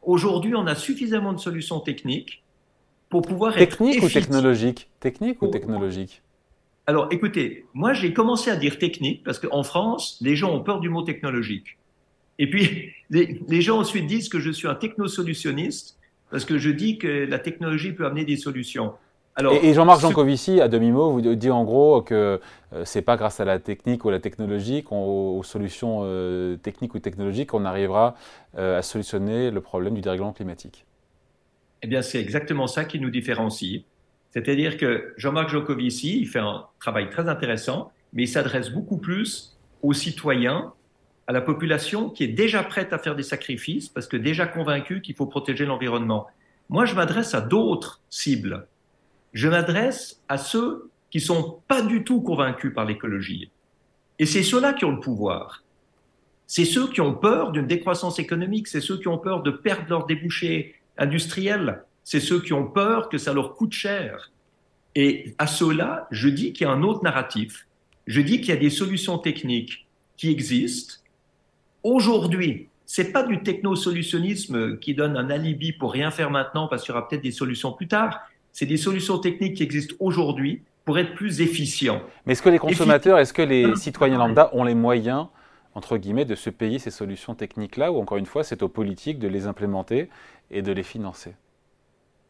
Aujourd'hui, 0.00 0.54
on 0.54 0.66
a 0.66 0.74
suffisamment 0.74 1.32
de 1.32 1.38
solutions 1.38 1.80
techniques 1.80 2.42
pour 3.10 3.22
pouvoir 3.22 3.54
technique 3.54 3.98
être 3.98 4.04
ou 4.04 4.08
technologique? 4.08 4.88
Technique 4.98 5.42
ou 5.42 5.48
technologique? 5.48 6.22
Alors, 6.86 7.08
écoutez, 7.12 7.66
moi 7.74 7.92
j'ai 7.92 8.12
commencé 8.12 8.50
à 8.50 8.56
dire 8.56 8.78
technique 8.78 9.22
parce 9.22 9.38
qu'en 9.38 9.62
France, 9.62 10.18
les 10.20 10.34
gens 10.34 10.52
ont 10.52 10.62
peur 10.62 10.80
du 10.80 10.88
mot 10.88 11.02
technologique. 11.02 11.78
Et 12.38 12.48
puis, 12.48 12.92
les, 13.10 13.40
les 13.46 13.60
gens 13.60 13.78
ensuite 13.78 14.06
disent 14.06 14.30
que 14.30 14.40
je 14.40 14.50
suis 14.50 14.66
un 14.66 14.74
technosolutionniste 14.74 15.98
parce 16.32 16.46
que 16.46 16.58
je 16.58 16.70
dis 16.70 16.96
que 16.96 17.26
la 17.26 17.38
technologie 17.38 17.92
peut 17.92 18.06
amener 18.06 18.24
des 18.24 18.38
solutions. 18.38 18.94
Alors, 19.36 19.52
et, 19.52 19.74
Jean-Marc 19.74 20.00
Jancovici, 20.00 20.62
à 20.62 20.68
demi-mot, 20.68 21.10
vous 21.10 21.20
dit 21.20 21.50
en 21.50 21.62
gros 21.62 22.00
que 22.00 22.40
euh, 22.72 22.84
c'est 22.84 23.02
pas 23.02 23.16
grâce 23.16 23.38
à 23.38 23.44
la 23.44 23.58
technique 23.58 24.04
ou 24.04 24.08
à 24.08 24.12
la 24.12 24.18
technologie, 24.18 24.82
aux, 24.90 25.42
solutions 25.44 26.00
euh, 26.04 26.56
techniques 26.56 26.94
ou 26.94 26.98
technologiques, 26.98 27.50
qu'on 27.50 27.66
arrivera 27.66 28.14
euh, 28.56 28.78
à 28.78 28.82
solutionner 28.82 29.50
le 29.50 29.60
problème 29.60 29.94
du 29.94 30.00
dérèglement 30.00 30.32
climatique. 30.32 30.86
Eh 31.82 31.86
bien, 31.86 32.00
c'est 32.00 32.20
exactement 32.20 32.66
ça 32.66 32.86
qui 32.86 32.98
nous 32.98 33.10
différencie. 33.10 33.82
C'est-à-dire 34.30 34.78
que 34.78 35.12
Jean-Marc 35.18 35.50
Jancovici, 35.50 36.18
il 36.18 36.26
fait 36.26 36.38
un 36.38 36.64
travail 36.80 37.10
très 37.10 37.28
intéressant, 37.28 37.92
mais 38.14 38.22
il 38.22 38.28
s'adresse 38.28 38.70
beaucoup 38.70 38.96
plus 38.96 39.58
aux 39.82 39.92
citoyens 39.92 40.72
à 41.26 41.32
la 41.32 41.40
population 41.40 42.10
qui 42.10 42.24
est 42.24 42.28
déjà 42.28 42.62
prête 42.62 42.92
à 42.92 42.98
faire 42.98 43.16
des 43.16 43.22
sacrifices 43.22 43.88
parce 43.88 44.06
que 44.06 44.16
déjà 44.16 44.46
convaincue 44.46 45.00
qu'il 45.00 45.14
faut 45.14 45.26
protéger 45.26 45.64
l'environnement. 45.64 46.26
Moi, 46.68 46.84
je 46.84 46.94
m'adresse 46.94 47.34
à 47.34 47.40
d'autres 47.40 48.00
cibles. 48.10 48.66
Je 49.32 49.48
m'adresse 49.48 50.20
à 50.28 50.38
ceux 50.38 50.90
qui 51.10 51.20
sont 51.20 51.60
pas 51.68 51.82
du 51.82 52.04
tout 52.04 52.22
convaincus 52.22 52.72
par 52.74 52.84
l'écologie. 52.84 53.50
Et 54.18 54.26
c'est 54.26 54.42
ceux-là 54.42 54.72
qui 54.72 54.84
ont 54.84 54.92
le 54.92 55.00
pouvoir. 55.00 55.62
C'est 56.46 56.64
ceux 56.64 56.88
qui 56.88 57.00
ont 57.00 57.14
peur 57.14 57.52
d'une 57.52 57.66
décroissance 57.66 58.18
économique, 58.18 58.68
c'est 58.68 58.80
ceux 58.80 58.98
qui 58.98 59.08
ont 59.08 59.18
peur 59.18 59.42
de 59.42 59.50
perdre 59.50 59.88
leurs 59.88 60.06
débouchés 60.06 60.74
industriels, 60.98 61.84
c'est 62.04 62.20
ceux 62.20 62.40
qui 62.40 62.52
ont 62.52 62.66
peur 62.66 63.08
que 63.08 63.18
ça 63.18 63.32
leur 63.32 63.54
coûte 63.54 63.72
cher. 63.72 64.30
Et 64.94 65.34
à 65.38 65.46
ceux-là, 65.46 66.06
je 66.10 66.28
dis 66.28 66.52
qu'il 66.52 66.66
y 66.66 66.70
a 66.70 66.72
un 66.72 66.82
autre 66.82 67.02
narratif. 67.02 67.66
Je 68.06 68.20
dis 68.20 68.40
qu'il 68.40 68.50
y 68.50 68.56
a 68.56 68.60
des 68.60 68.70
solutions 68.70 69.18
techniques 69.18 69.86
qui 70.16 70.30
existent, 70.30 70.96
Aujourd'hui, 71.82 72.68
c'est 72.86 73.12
pas 73.12 73.22
du 73.22 73.42
technosolutionnisme 73.42 74.78
qui 74.78 74.94
donne 74.94 75.16
un 75.16 75.30
alibi 75.30 75.72
pour 75.72 75.92
rien 75.92 76.10
faire 76.10 76.30
maintenant 76.30 76.68
parce 76.68 76.82
qu'il 76.82 76.94
y 76.94 76.96
aura 76.96 77.08
peut-être 77.08 77.22
des 77.22 77.30
solutions 77.30 77.72
plus 77.72 77.88
tard. 77.88 78.20
C'est 78.52 78.66
des 78.66 78.76
solutions 78.76 79.18
techniques 79.18 79.54
qui 79.54 79.62
existent 79.62 79.94
aujourd'hui 79.98 80.62
pour 80.84 80.98
être 80.98 81.14
plus 81.14 81.40
efficient. 81.40 82.02
Mais 82.26 82.32
est-ce 82.32 82.42
que 82.42 82.50
les 82.50 82.58
consommateurs, 82.58 83.18
est-ce 83.18 83.32
que 83.32 83.42
les 83.42 83.74
citoyens 83.76 84.18
lambda 84.18 84.50
ont 84.52 84.64
les 84.64 84.74
moyens, 84.74 85.26
entre 85.74 85.96
guillemets, 85.96 86.24
de 86.24 86.34
se 86.34 86.50
payer 86.50 86.78
ces 86.78 86.90
solutions 86.90 87.34
techniques-là, 87.34 87.92
ou 87.92 87.98
encore 87.98 88.18
une 88.18 88.26
fois, 88.26 88.44
c'est 88.44 88.62
aux 88.62 88.68
politiques 88.68 89.18
de 89.18 89.28
les 89.28 89.46
implémenter 89.46 90.08
et 90.50 90.60
de 90.60 90.72
les 90.72 90.82
financer? 90.82 91.34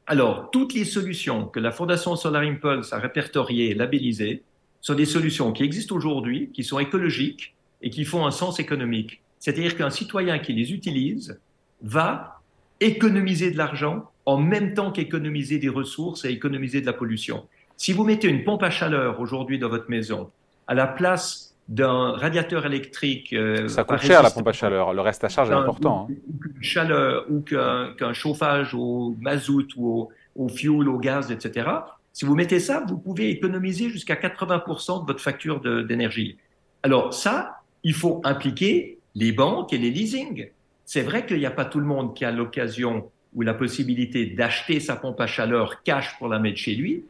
Alors, 0.07 0.51
toutes 0.51 0.75
les 0.75 0.85
solutions 0.85 1.47
que 1.47 1.61
la 1.61 1.73
Fondation 1.73 2.15
Solar 2.17 2.43
Impulse 2.43 2.93
a 2.93 2.99
répertoriées 2.99 3.71
et 3.71 3.75
labellisées 3.75 4.43
sont 4.81 4.95
des 4.95 5.07
solutions 5.07 5.53
qui 5.53 5.63
existent 5.63 5.95
aujourd'hui, 5.95 6.51
qui 6.53 6.65
sont 6.65 6.79
écologiques 6.79 7.55
et 7.81 7.91
qui 7.91 8.05
font 8.05 8.27
un 8.27 8.31
sens 8.31 8.61
économique. 8.61 9.22
C'est-à-dire 9.43 9.77
qu'un 9.77 9.91
citoyen 9.91 10.39
qui 10.39 10.53
les 10.53 10.73
utilise 10.73 11.41
va 11.83 12.41
économiser 12.79 13.51
de 13.51 13.59
l'argent 13.59 14.09
en 14.25 14.39
même 14.39 14.73
temps 14.73 14.93
qu'économiser 14.93 15.59
des 15.59 15.69
ressources 15.69 16.25
et 16.25 16.29
économiser 16.29 16.81
de 16.81 16.87
la 16.87 16.93
pollution. 16.93 17.45
Si 17.77 17.93
vous 17.93 18.05
mettez 18.05 18.29
une 18.29 18.45
pompe 18.45 18.63
à 18.63 18.71
chaleur 18.71 19.19
aujourd'hui 19.19 19.59
dans 19.59 19.69
votre 19.69 19.91
maison, 19.91 20.31
à 20.69 20.75
la 20.75 20.87
place 20.87 21.57
d'un 21.67 22.13
radiateur 22.13 22.67
électrique. 22.67 23.33
Euh, 23.33 23.67
ça 23.67 23.83
coûte 23.83 23.99
cher 24.03 24.23
la 24.23 24.31
pompe 24.31 24.47
à 24.47 24.53
chaleur, 24.53 24.95
le 24.95 25.01
reste 25.01 25.25
à 25.25 25.29
charge 25.29 25.51
est 25.51 25.55
important. 25.55 26.07
Hein. 26.09 26.15
chaleur 26.61 27.27
ou 27.29 27.41
qu'un 27.41 28.13
chauffage 28.13 28.75
au 28.75 29.17
mazout 29.21 29.67
ou 29.77 29.89
au, 29.89 30.09
au 30.37 30.49
fuel, 30.49 30.89
au 30.89 30.99
gaz, 30.99 31.33
etc. 31.33 31.69
Si 32.13 32.25
vous 32.25 32.37
mettez 32.37 32.61
ça, 32.61 32.85
vous 32.87 32.97
pouvez 32.97 33.31
économiser 33.31 33.91
jusqu'à 33.91 34.15
80% 34.15 35.01
de 35.01 35.07
votre 35.07 35.21
facture 35.21 35.61
d'énergie. 35.61 36.39
Alors 36.85 37.13
ça, 37.13 37.57
il 37.83 37.95
faut 37.95 38.21
impliquer 38.23 38.99
les 39.15 39.33
banques 39.33 39.73
et 39.73 39.79
les 39.79 39.91
leasing. 39.91 40.49
C'est 40.85 41.03
vrai 41.03 41.27
qu'il 41.27 41.39
n'y 41.39 41.47
a 41.47 41.51
pas 41.51 41.65
tout 41.65 41.81
le 41.81 41.87
monde 41.87 42.15
qui 42.15 42.25
a 42.25 42.31
l'occasion 42.31 43.11
ou 43.35 43.43
la 43.43 43.55
possibilité 43.55 44.27
d'acheter 44.27 44.81
sa 44.81 44.97
pompe 44.97 45.21
à 45.21 45.27
chaleur 45.27 45.83
cash 45.83 46.19
pour 46.19 46.29
la 46.29 46.39
mettre 46.39 46.59
chez 46.59 46.75
lui. 46.75 47.05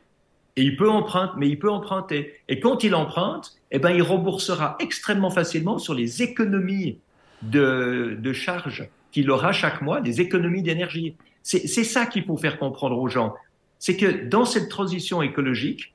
Et 0.57 0.63
il 0.63 0.77
peut 0.77 0.91
emprunter, 0.91 1.33
mais 1.39 1.49
il 1.49 1.59
peut 1.59 1.71
emprunter. 1.71 2.35
Et 2.49 2.61
quand 2.61 2.85
il 2.85 2.95
emprunte, 2.95 3.57
eh 3.71 3.79
ben, 3.79 3.91
il 3.91 4.03
remboursera 4.03 4.77
extrêmement 4.81 5.31
facilement 5.31 5.79
sur 5.79 5.95
les 5.95 6.23
économies 6.23 6.99
de, 7.41 8.17
de 8.21 8.33
charges 8.33 8.89
qu'il 9.11 9.31
aura 9.31 9.53
chaque 9.53 9.83
mois, 9.83 10.01
des 10.01 10.21
économies 10.21 10.63
d'énergie. 10.63 11.15
C'est 11.43 11.67
ça 11.85 12.07
qu'il 12.07 12.25
faut 12.25 12.37
faire 12.37 12.59
comprendre 12.59 12.99
aux 12.99 13.09
gens. 13.09 13.35
C'est 13.79 13.97
que 13.97 14.27
dans 14.27 14.45
cette 14.45 14.69
transition 14.69 15.23
écologique, 15.23 15.93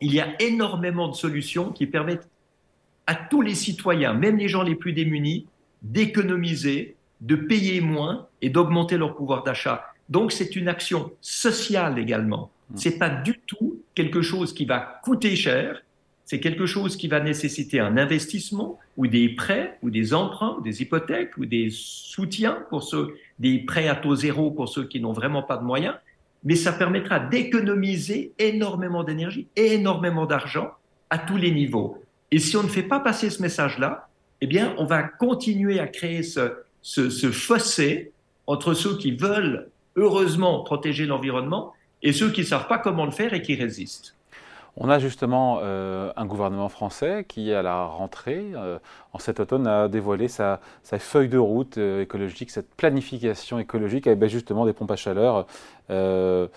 il 0.00 0.12
y 0.12 0.20
a 0.20 0.34
énormément 0.42 1.08
de 1.08 1.14
solutions 1.14 1.70
qui 1.72 1.86
permettent 1.86 2.28
à 3.06 3.14
tous 3.14 3.42
les 3.42 3.54
citoyens, 3.54 4.14
même 4.14 4.36
les 4.36 4.48
gens 4.48 4.62
les 4.62 4.74
plus 4.74 4.92
démunis, 4.92 5.46
d'économiser, 5.82 6.96
de 7.20 7.36
payer 7.36 7.80
moins 7.80 8.26
et 8.42 8.50
d'augmenter 8.50 8.96
leur 8.96 9.14
pouvoir 9.14 9.42
d'achat. 9.42 9.84
Donc 10.08 10.32
c'est 10.32 10.56
une 10.56 10.68
action 10.68 11.12
sociale 11.20 11.98
également. 11.98 12.50
Mmh. 12.70 12.76
C'est 12.76 12.98
pas 12.98 13.10
du 13.10 13.38
tout 13.46 13.80
quelque 13.94 14.22
chose 14.22 14.52
qui 14.52 14.64
va 14.64 15.00
coûter 15.02 15.36
cher. 15.36 15.82
C'est 16.26 16.40
quelque 16.40 16.64
chose 16.64 16.96
qui 16.96 17.08
va 17.08 17.20
nécessiter 17.20 17.80
un 17.80 17.98
investissement 17.98 18.78
ou 18.96 19.06
des 19.06 19.28
prêts 19.28 19.78
ou 19.82 19.90
des 19.90 20.14
emprunts 20.14 20.56
ou 20.58 20.62
des 20.62 20.80
hypothèques 20.80 21.36
ou 21.36 21.44
des 21.44 21.68
soutiens 21.70 22.64
pour 22.70 22.82
ceux, 22.82 23.16
des 23.38 23.58
prêts 23.58 23.88
à 23.88 23.94
taux 23.94 24.14
zéro 24.14 24.50
pour 24.50 24.68
ceux 24.68 24.84
qui 24.84 25.00
n'ont 25.00 25.12
vraiment 25.12 25.42
pas 25.42 25.58
de 25.58 25.64
moyens. 25.64 25.94
Mais 26.42 26.56
ça 26.56 26.72
permettra 26.72 27.20
d'économiser 27.20 28.32
énormément 28.38 29.04
d'énergie 29.04 29.48
et 29.56 29.74
énormément 29.74 30.26
d'argent 30.26 30.70
à 31.10 31.18
tous 31.18 31.36
les 31.36 31.50
niveaux. 31.50 32.03
Et 32.34 32.40
si 32.40 32.56
on 32.56 32.64
ne 32.64 32.68
fait 32.68 32.82
pas 32.82 32.98
passer 32.98 33.30
ce 33.30 33.40
message-là, 33.40 34.08
eh 34.40 34.48
bien, 34.48 34.74
on 34.76 34.86
va 34.86 35.04
continuer 35.04 35.78
à 35.78 35.86
créer 35.86 36.24
ce, 36.24 36.64
ce, 36.82 37.30
fossé 37.30 38.10
entre 38.48 38.74
ceux 38.74 38.98
qui 38.98 39.12
veulent 39.12 39.68
heureusement 39.94 40.64
protéger 40.64 41.06
l'environnement 41.06 41.74
et 42.02 42.12
ceux 42.12 42.32
qui 42.32 42.40
ne 42.40 42.46
savent 42.46 42.66
pas 42.66 42.78
comment 42.78 43.04
le 43.04 43.12
faire 43.12 43.34
et 43.34 43.40
qui 43.40 43.54
résistent. 43.54 44.16
On 44.76 44.88
a 44.90 44.98
justement 44.98 45.60
euh, 45.62 46.12
un 46.16 46.26
gouvernement 46.26 46.68
français 46.68 47.24
qui, 47.28 47.52
à 47.52 47.62
la 47.62 47.84
rentrée, 47.84 48.50
euh, 48.54 48.78
en 49.12 49.18
cet 49.20 49.38
automne, 49.38 49.68
a 49.68 49.86
dévoilé 49.86 50.26
sa, 50.26 50.60
feuille 50.82 51.28
de 51.28 51.38
route 51.38 51.78
euh, 51.78 52.02
écologique, 52.02 52.50
cette 52.50 52.74
planification 52.74 53.60
écologique 53.60 54.08
avec 54.08 54.18
ben, 54.18 54.28
justement 54.28 54.66
des 54.66 54.72
pompes 54.72 54.90
à 54.90 54.96
chaleur, 54.96 55.46
le 55.90 56.48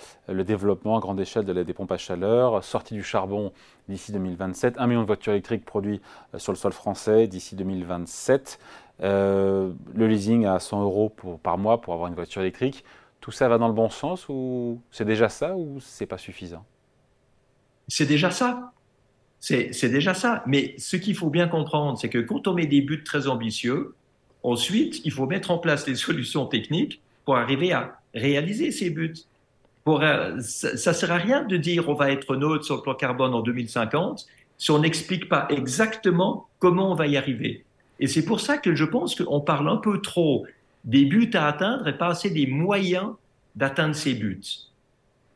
développement 0.43 0.97
à 0.97 0.99
grande 0.99 1.19
échelle 1.19 1.45
de 1.45 1.51
la, 1.51 1.63
des 1.63 1.73
pompes 1.73 1.91
à 1.91 1.97
chaleur, 1.97 2.63
sortie 2.63 2.95
du 2.95 3.03
charbon 3.03 3.51
d'ici 3.87 4.11
2027, 4.11 4.75
un 4.79 4.87
million 4.87 5.01
de 5.01 5.07
voitures 5.07 5.33
électriques 5.33 5.65
produites 5.65 6.01
sur 6.37 6.51
le 6.51 6.57
sol 6.57 6.71
français 6.71 7.27
d'ici 7.27 7.55
2027. 7.55 8.59
Euh, 9.03 9.71
le 9.93 10.07
leasing 10.07 10.45
à 10.45 10.59
100 10.59 10.81
euros 10.81 11.13
par 11.43 11.57
mois 11.57 11.81
pour 11.81 11.93
avoir 11.93 12.07
une 12.07 12.15
voiture 12.15 12.41
électrique, 12.41 12.83
tout 13.21 13.31
ça 13.31 13.47
va 13.47 13.57
dans 13.57 13.67
le 13.67 13.73
bon 13.73 13.89
sens 13.89 14.27
ou 14.27 14.81
c'est 14.91 15.05
déjà 15.05 15.29
ça 15.29 15.55
ou 15.55 15.79
c'est 15.79 16.07
pas 16.07 16.17
suffisant? 16.17 16.65
C'est 17.87 18.05
déjà 18.05 18.31
ça. 18.31 18.71
C'est 19.39 19.89
déjà 19.89 20.13
ça. 20.13 20.43
Mais 20.45 20.75
ce 20.77 20.97
qu'il 20.97 21.15
faut 21.15 21.29
bien 21.29 21.47
comprendre, 21.47 21.97
c'est 21.97 22.09
que 22.09 22.17
quand 22.19 22.47
on 22.47 22.53
met 22.53 22.65
des 22.65 22.81
buts 22.81 23.03
très 23.03 23.27
ambitieux, 23.27 23.93
ensuite, 24.43 25.01
il 25.05 25.11
faut 25.11 25.25
mettre 25.25 25.51
en 25.51 25.57
place 25.57 25.87
les 25.87 25.95
solutions 26.07 26.45
techniques 26.45 27.01
pour 27.25 27.37
arriver 27.37 27.71
à 27.71 27.99
réaliser 28.13 28.71
ces 28.71 28.89
buts. 28.89 29.13
Euh, 29.87 30.41
ça 30.41 30.71
ne 30.71 30.95
sert 30.95 31.11
à 31.11 31.17
rien 31.17 31.43
de 31.43 31.55
dire 31.55 31.87
on 31.87 31.93
va 31.93 32.11
être 32.11 32.35
neutre 32.35 32.65
sur 32.65 32.75
le 32.75 32.81
plan 32.81 32.93
carbone 32.93 33.33
en 33.33 33.41
2050 33.41 34.25
si 34.57 34.71
on 34.71 34.79
n'explique 34.79 35.29
pas 35.29 35.47
exactement 35.49 36.47
comment 36.59 36.91
on 36.91 36.95
va 36.95 37.07
y 37.07 37.15
arriver. 37.15 37.63
Et 37.99 38.07
c'est 38.07 38.25
pour 38.25 38.39
ça 38.39 38.57
que 38.57 38.75
je 38.75 38.83
pense 38.83 39.15
qu'on 39.15 39.39
parle 39.39 39.69
un 39.69 39.77
peu 39.77 40.01
trop 40.01 40.45
des 40.83 41.05
buts 41.05 41.29
à 41.33 41.47
atteindre 41.47 41.87
et 41.87 41.97
pas 41.97 42.07
assez 42.07 42.29
des 42.29 42.47
moyens 42.47 43.11
d'atteindre 43.55 43.95
ces 43.95 44.13
buts. 44.13 44.41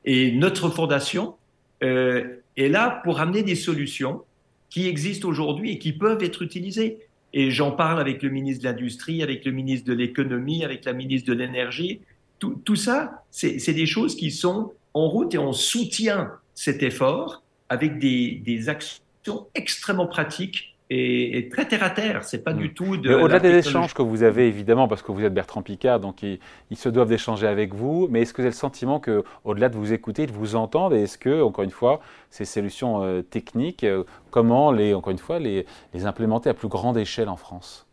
Et 0.05 0.31
notre 0.31 0.69
fondation 0.69 1.35
est 1.81 2.69
là 2.69 3.01
pour 3.03 3.19
amener 3.19 3.43
des 3.43 3.55
solutions 3.55 4.21
qui 4.69 4.87
existent 4.87 5.27
aujourd'hui 5.27 5.71
et 5.71 5.79
qui 5.79 5.93
peuvent 5.93 6.23
être 6.23 6.41
utilisées. 6.41 6.99
Et 7.33 7.51
j'en 7.51 7.71
parle 7.71 7.99
avec 7.99 8.23
le 8.23 8.29
ministre 8.29 8.63
de 8.63 8.69
l'Industrie, 8.69 9.23
avec 9.23 9.45
le 9.45 9.51
ministre 9.51 9.87
de 9.87 9.93
l'Économie, 9.93 10.63
avec 10.63 10.85
la 10.85 10.93
ministre 10.93 11.29
de 11.29 11.33
l'Énergie. 11.33 12.01
Tout, 12.39 12.75
ça, 12.75 13.23
c'est 13.29 13.73
des 13.73 13.85
choses 13.85 14.15
qui 14.15 14.31
sont 14.31 14.73
en 14.93 15.07
route 15.07 15.33
et 15.33 15.37
on 15.37 15.53
soutient 15.53 16.31
cet 16.55 16.83
effort 16.83 17.43
avec 17.69 17.99
des 17.99 18.69
actions 18.69 19.47
extrêmement 19.55 20.07
pratiques 20.07 20.70
et, 20.93 21.47
très 21.49 21.67
terre 21.67 21.83
à 21.83 21.89
terre. 21.89 22.23
C'est 22.23 22.43
pas 22.43 22.53
du 22.53 22.69
mm. 22.69 22.73
tout 22.73 22.97
de. 22.97 23.13
Au-delà 23.13 23.39
des 23.39 23.55
échanges 23.55 23.93
que 23.93 24.01
vous 24.01 24.23
avez 24.23 24.47
évidemment, 24.47 24.87
parce 24.87 25.01
que 25.01 25.11
vous 25.11 25.23
êtes 25.23 25.33
Bertrand 25.33 25.61
Picard, 25.61 25.99
donc 25.99 26.21
ils, 26.23 26.39
se 26.75 26.89
doivent 26.89 27.09
d'échanger 27.09 27.47
avec 27.47 27.73
vous. 27.73 28.07
Mais 28.09 28.21
est-ce 28.21 28.33
que 28.33 28.37
vous 28.37 28.45
avez 28.45 28.51
le 28.51 28.55
sentiment 28.55 28.99
que, 28.99 29.23
au-delà 29.45 29.69
de 29.69 29.77
vous 29.77 29.93
écouter, 29.93 30.25
de 30.25 30.31
vous 30.31 30.55
entendre, 30.55 30.95
et 30.95 31.03
est-ce 31.03 31.17
que, 31.17 31.41
encore 31.41 31.63
une 31.63 31.71
fois, 31.71 32.01
ces 32.29 32.45
solutions 32.45 33.03
euh, 33.03 33.21
techniques, 33.21 33.83
euh, 33.83 34.03
comment 34.31 34.71
les, 34.71 34.93
encore 34.93 35.11
une 35.11 35.17
fois, 35.17 35.39
les, 35.39 35.65
les 35.93 36.05
implémenter 36.05 36.49
à 36.49 36.53
plus 36.53 36.67
grande 36.67 36.97
échelle 36.97 37.29
en 37.29 37.37
France? 37.37 37.87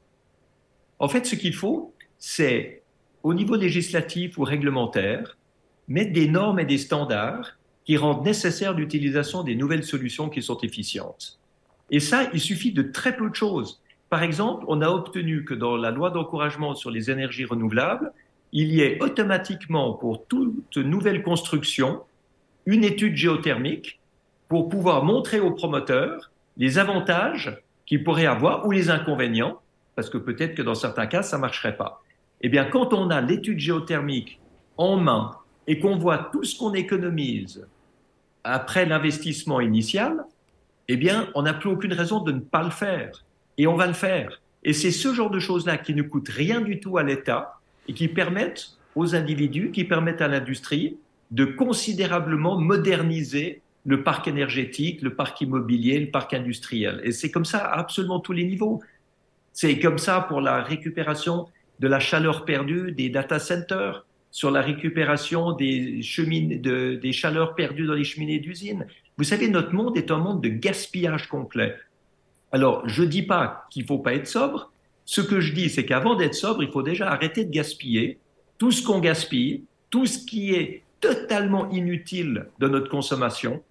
En 0.98 1.08
fait, 1.08 1.24
ce 1.26 1.36
qu'il 1.36 1.54
faut, 1.54 1.94
c'est 2.18 2.82
au 3.22 3.32
niveau 3.32 3.54
législatif 3.54 4.38
ou 4.38 4.42
réglementaire, 4.42 5.38
mettre 5.86 6.12
des 6.12 6.28
normes 6.28 6.58
et 6.58 6.64
des 6.64 6.78
standards 6.78 7.58
qui 7.84 7.96
rendent 7.96 8.24
nécessaire 8.24 8.74
l'utilisation 8.74 9.44
des 9.44 9.54
nouvelles 9.54 9.84
solutions 9.84 10.28
qui 10.28 10.42
sont 10.42 10.58
efficientes. 10.58 11.37
Et 11.90 12.00
ça, 12.00 12.28
il 12.32 12.40
suffit 12.40 12.72
de 12.72 12.82
très 12.82 13.16
peu 13.16 13.28
de 13.30 13.34
choses. 13.34 13.80
Par 14.10 14.22
exemple, 14.22 14.64
on 14.68 14.80
a 14.80 14.88
obtenu 14.88 15.44
que 15.44 15.54
dans 15.54 15.76
la 15.76 15.90
loi 15.90 16.10
d'encouragement 16.10 16.74
sur 16.74 16.90
les 16.90 17.10
énergies 17.10 17.44
renouvelables, 17.44 18.12
il 18.52 18.68
y 18.72 18.80
ait 18.80 19.02
automatiquement 19.02 19.92
pour 19.92 20.26
toute 20.26 20.76
nouvelle 20.76 21.22
construction 21.22 22.02
une 22.66 22.84
étude 22.84 23.16
géothermique 23.16 24.00
pour 24.48 24.68
pouvoir 24.68 25.04
montrer 25.04 25.40
aux 25.40 25.50
promoteurs 25.50 26.30
les 26.56 26.78
avantages 26.78 27.62
qu'ils 27.86 28.04
pourraient 28.04 28.26
avoir 28.26 28.66
ou 28.66 28.70
les 28.70 28.90
inconvénients, 28.90 29.60
parce 29.94 30.10
que 30.10 30.18
peut-être 30.18 30.54
que 30.54 30.62
dans 30.62 30.74
certains 30.74 31.06
cas, 31.06 31.22
ça 31.22 31.36
ne 31.36 31.42
marcherait 31.42 31.76
pas. 31.76 32.02
Eh 32.40 32.48
bien, 32.48 32.64
quand 32.64 32.92
on 32.94 33.10
a 33.10 33.20
l'étude 33.20 33.58
géothermique 33.58 34.40
en 34.76 34.96
main 34.96 35.36
et 35.66 35.78
qu'on 35.78 35.96
voit 35.96 36.30
tout 36.32 36.44
ce 36.44 36.56
qu'on 36.58 36.72
économise 36.72 37.66
après 38.44 38.86
l'investissement 38.86 39.60
initial, 39.60 40.24
eh 40.88 40.96
bien, 40.96 41.28
on 41.34 41.42
n'a 41.42 41.54
plus 41.54 41.68
aucune 41.68 41.92
raison 41.92 42.20
de 42.20 42.32
ne 42.32 42.40
pas 42.40 42.62
le 42.62 42.70
faire. 42.70 43.24
Et 43.58 43.66
on 43.66 43.76
va 43.76 43.86
le 43.86 43.92
faire. 43.92 44.40
Et 44.64 44.72
c'est 44.72 44.90
ce 44.90 45.14
genre 45.14 45.30
de 45.30 45.38
choses-là 45.38 45.78
qui 45.78 45.94
ne 45.94 46.02
coûtent 46.02 46.30
rien 46.30 46.60
du 46.60 46.80
tout 46.80 46.98
à 46.98 47.02
l'État 47.02 47.60
et 47.86 47.94
qui 47.94 48.08
permettent 48.08 48.70
aux 48.94 49.14
individus, 49.14 49.70
qui 49.70 49.84
permettent 49.84 50.22
à 50.22 50.28
l'industrie 50.28 50.96
de 51.30 51.44
considérablement 51.44 52.58
moderniser 52.58 53.60
le 53.84 54.02
parc 54.02 54.28
énergétique, 54.28 55.02
le 55.02 55.14
parc 55.14 55.40
immobilier, 55.40 56.00
le 56.00 56.10
parc 56.10 56.34
industriel. 56.34 57.00
Et 57.04 57.12
c'est 57.12 57.30
comme 57.30 57.44
ça 57.44 57.58
à 57.58 57.78
absolument 57.78 58.20
tous 58.20 58.32
les 58.32 58.44
niveaux. 58.44 58.82
C'est 59.52 59.78
comme 59.78 59.98
ça 59.98 60.20
pour 60.20 60.40
la 60.40 60.62
récupération 60.62 61.46
de 61.80 61.88
la 61.88 62.00
chaleur 62.00 62.44
perdue 62.44 62.92
des 62.92 63.08
data 63.08 63.38
centers, 63.38 64.04
sur 64.30 64.50
la 64.50 64.60
récupération 64.60 65.52
des, 65.52 66.00
des 66.00 67.12
chaleurs 67.12 67.54
perdues 67.54 67.86
dans 67.86 67.94
les 67.94 68.04
cheminées 68.04 68.40
d'usines. 68.40 68.86
Vous 69.18 69.24
savez, 69.24 69.48
notre 69.48 69.74
monde 69.74 69.96
est 69.96 70.12
un 70.12 70.18
monde 70.18 70.40
de 70.40 70.48
gaspillage 70.48 71.28
complet. 71.28 71.74
Alors, 72.52 72.88
je 72.88 73.02
dis 73.02 73.24
pas 73.24 73.66
qu'il 73.68 73.84
faut 73.84 73.98
pas 73.98 74.14
être 74.14 74.28
sobre. 74.28 74.72
Ce 75.04 75.20
que 75.20 75.40
je 75.40 75.52
dis, 75.52 75.68
c'est 75.68 75.84
qu'avant 75.84 76.14
d'être 76.14 76.34
sobre, 76.34 76.62
il 76.62 76.70
faut 76.70 76.82
déjà 76.84 77.10
arrêter 77.10 77.44
de 77.44 77.50
gaspiller 77.50 78.20
tout 78.58 78.70
ce 78.70 78.80
qu'on 78.80 79.00
gaspille, 79.00 79.64
tout 79.90 80.06
ce 80.06 80.24
qui 80.24 80.54
est 80.54 80.84
totalement 81.00 81.68
inutile 81.70 82.46
de 82.60 82.68
notre 82.68 82.88
consommation. 82.88 83.62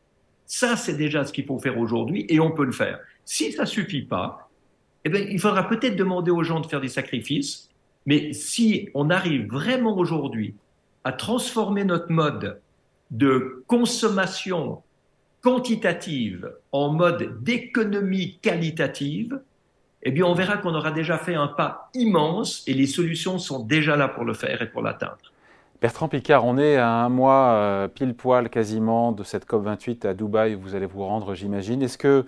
Ça, 0.46 0.76
c'est 0.76 0.96
déjà 0.96 1.24
ce 1.24 1.32
qu'il 1.32 1.46
faut 1.46 1.60
faire 1.60 1.78
aujourd'hui 1.78 2.26
et 2.28 2.42
on 2.42 2.52
peut 2.52 2.66
le 2.66 2.72
faire. 2.74 3.00
Si 3.24 3.54
ça 3.54 3.66
suffit 3.66 4.02
pas, 4.02 4.50
eh 5.06 5.10
bien, 5.10 5.22
il 5.22 5.40
faudra 5.40 5.68
peut-être 5.68 5.96
demander 5.96 6.32
aux 6.32 6.44
gens 6.44 6.60
de 6.60 6.68
faire 6.68 6.82
des 6.82 6.90
sacrifices. 6.90 7.70
Mais 8.06 8.34
si 8.34 8.90
on 8.94 9.10
arrive 9.10 9.48
vraiment 9.48 9.98
aujourd'hui 9.98 10.56
à 11.06 11.14
transformer 11.14 11.86
notre 11.86 12.12
mode 12.12 12.60
de 13.12 13.64
consommation 13.68 14.82
quantitative 15.48 16.52
en 16.74 16.92
mode 16.92 17.42
d'économie 17.42 18.38
qualitative, 18.42 19.40
eh 20.04 20.12
bien, 20.12 20.26
on 20.26 20.34
verra 20.34 20.58
qu'on 20.58 20.76
aura 20.76 20.92
déjà 20.92 21.18
fait 21.18 21.36
un 21.36 21.48
pas 21.48 21.90
immense 21.94 22.66
et 22.68 22.74
les 22.74 22.86
solutions 22.86 23.40
sont 23.40 23.64
déjà 23.64 23.96
là 23.96 24.10
pour 24.10 24.26
le 24.26 24.34
faire 24.34 24.62
et 24.62 24.70
pour 24.70 24.82
l'atteindre. 24.82 25.32
Bertrand 25.82 26.10
Picard, 26.10 26.44
on 26.44 26.58
est 26.58 26.76
à 26.76 26.90
un 26.90 27.08
mois 27.08 27.52
euh, 27.52 27.88
pile 27.88 28.14
poil 28.14 28.50
quasiment 28.50 29.14
de 29.14 29.24
cette 29.24 29.48
COP28 29.48 30.06
à 30.06 30.14
Dubaï 30.14 30.54
où 30.54 30.60
vous 30.60 30.76
allez 30.76 30.86
vous 30.86 31.06
rendre, 31.06 31.34
j'imagine. 31.34 31.82
Est-ce 31.82 31.98
que 31.98 32.26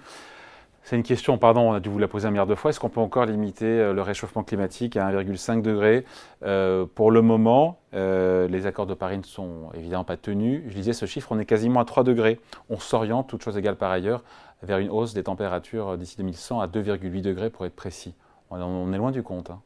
c'est 0.89 0.95
une 0.95 1.03
question, 1.03 1.37
pardon, 1.37 1.69
on 1.69 1.73
a 1.73 1.79
dû 1.79 1.87
vous 1.87 1.99
la 1.99 2.07
poser 2.07 2.27
un 2.27 2.31
milliard 2.31 2.47
de 2.47 2.55
fois. 2.55 2.71
Est-ce 2.71 2.79
qu'on 2.79 2.89
peut 2.89 2.99
encore 2.99 3.27
limiter 3.27 3.67
euh, 3.67 3.93
le 3.93 4.01
réchauffement 4.01 4.43
climatique 4.43 4.97
à 4.97 5.11
1,5 5.11 5.61
degré 5.61 6.03
euh, 6.41 6.87
Pour 6.95 7.11
le 7.11 7.21
moment, 7.21 7.79
les 7.93 8.65
accords 8.65 8.87
de 8.87 8.95
Paris 8.95 9.19
ne 9.19 9.23
sont 9.23 9.69
évidemment 9.75 10.03
pas 10.03 10.17
tenus. 10.17 10.63
Je 10.67 10.73
disais 10.73 10.93
ce 10.93 11.05
chiffre, 11.05 11.31
on 11.31 11.37
est 11.37 11.45
quasiment 11.45 11.79
à 11.79 11.85
3 11.85 12.03
degrés. 12.03 12.39
On 12.71 12.79
s'oriente, 12.79 13.29
toute 13.29 13.43
chose 13.43 13.55
égale 13.55 13.75
par 13.75 13.91
ailleurs, 13.91 14.23
vers 14.63 14.79
une 14.79 14.89
hausse 14.89 15.13
des 15.13 15.21
températures 15.21 15.95
d'ici 15.95 16.17
2100 16.17 16.59
à 16.59 16.65
2,8 16.65 17.21
degrés 17.21 17.51
pour 17.51 17.67
être 17.67 17.75
précis. 17.75 18.15
On 18.49 18.91
est 18.91 18.97
loin 18.97 19.11
du 19.11 19.21
compte. 19.21 19.51
Hein. 19.51 19.61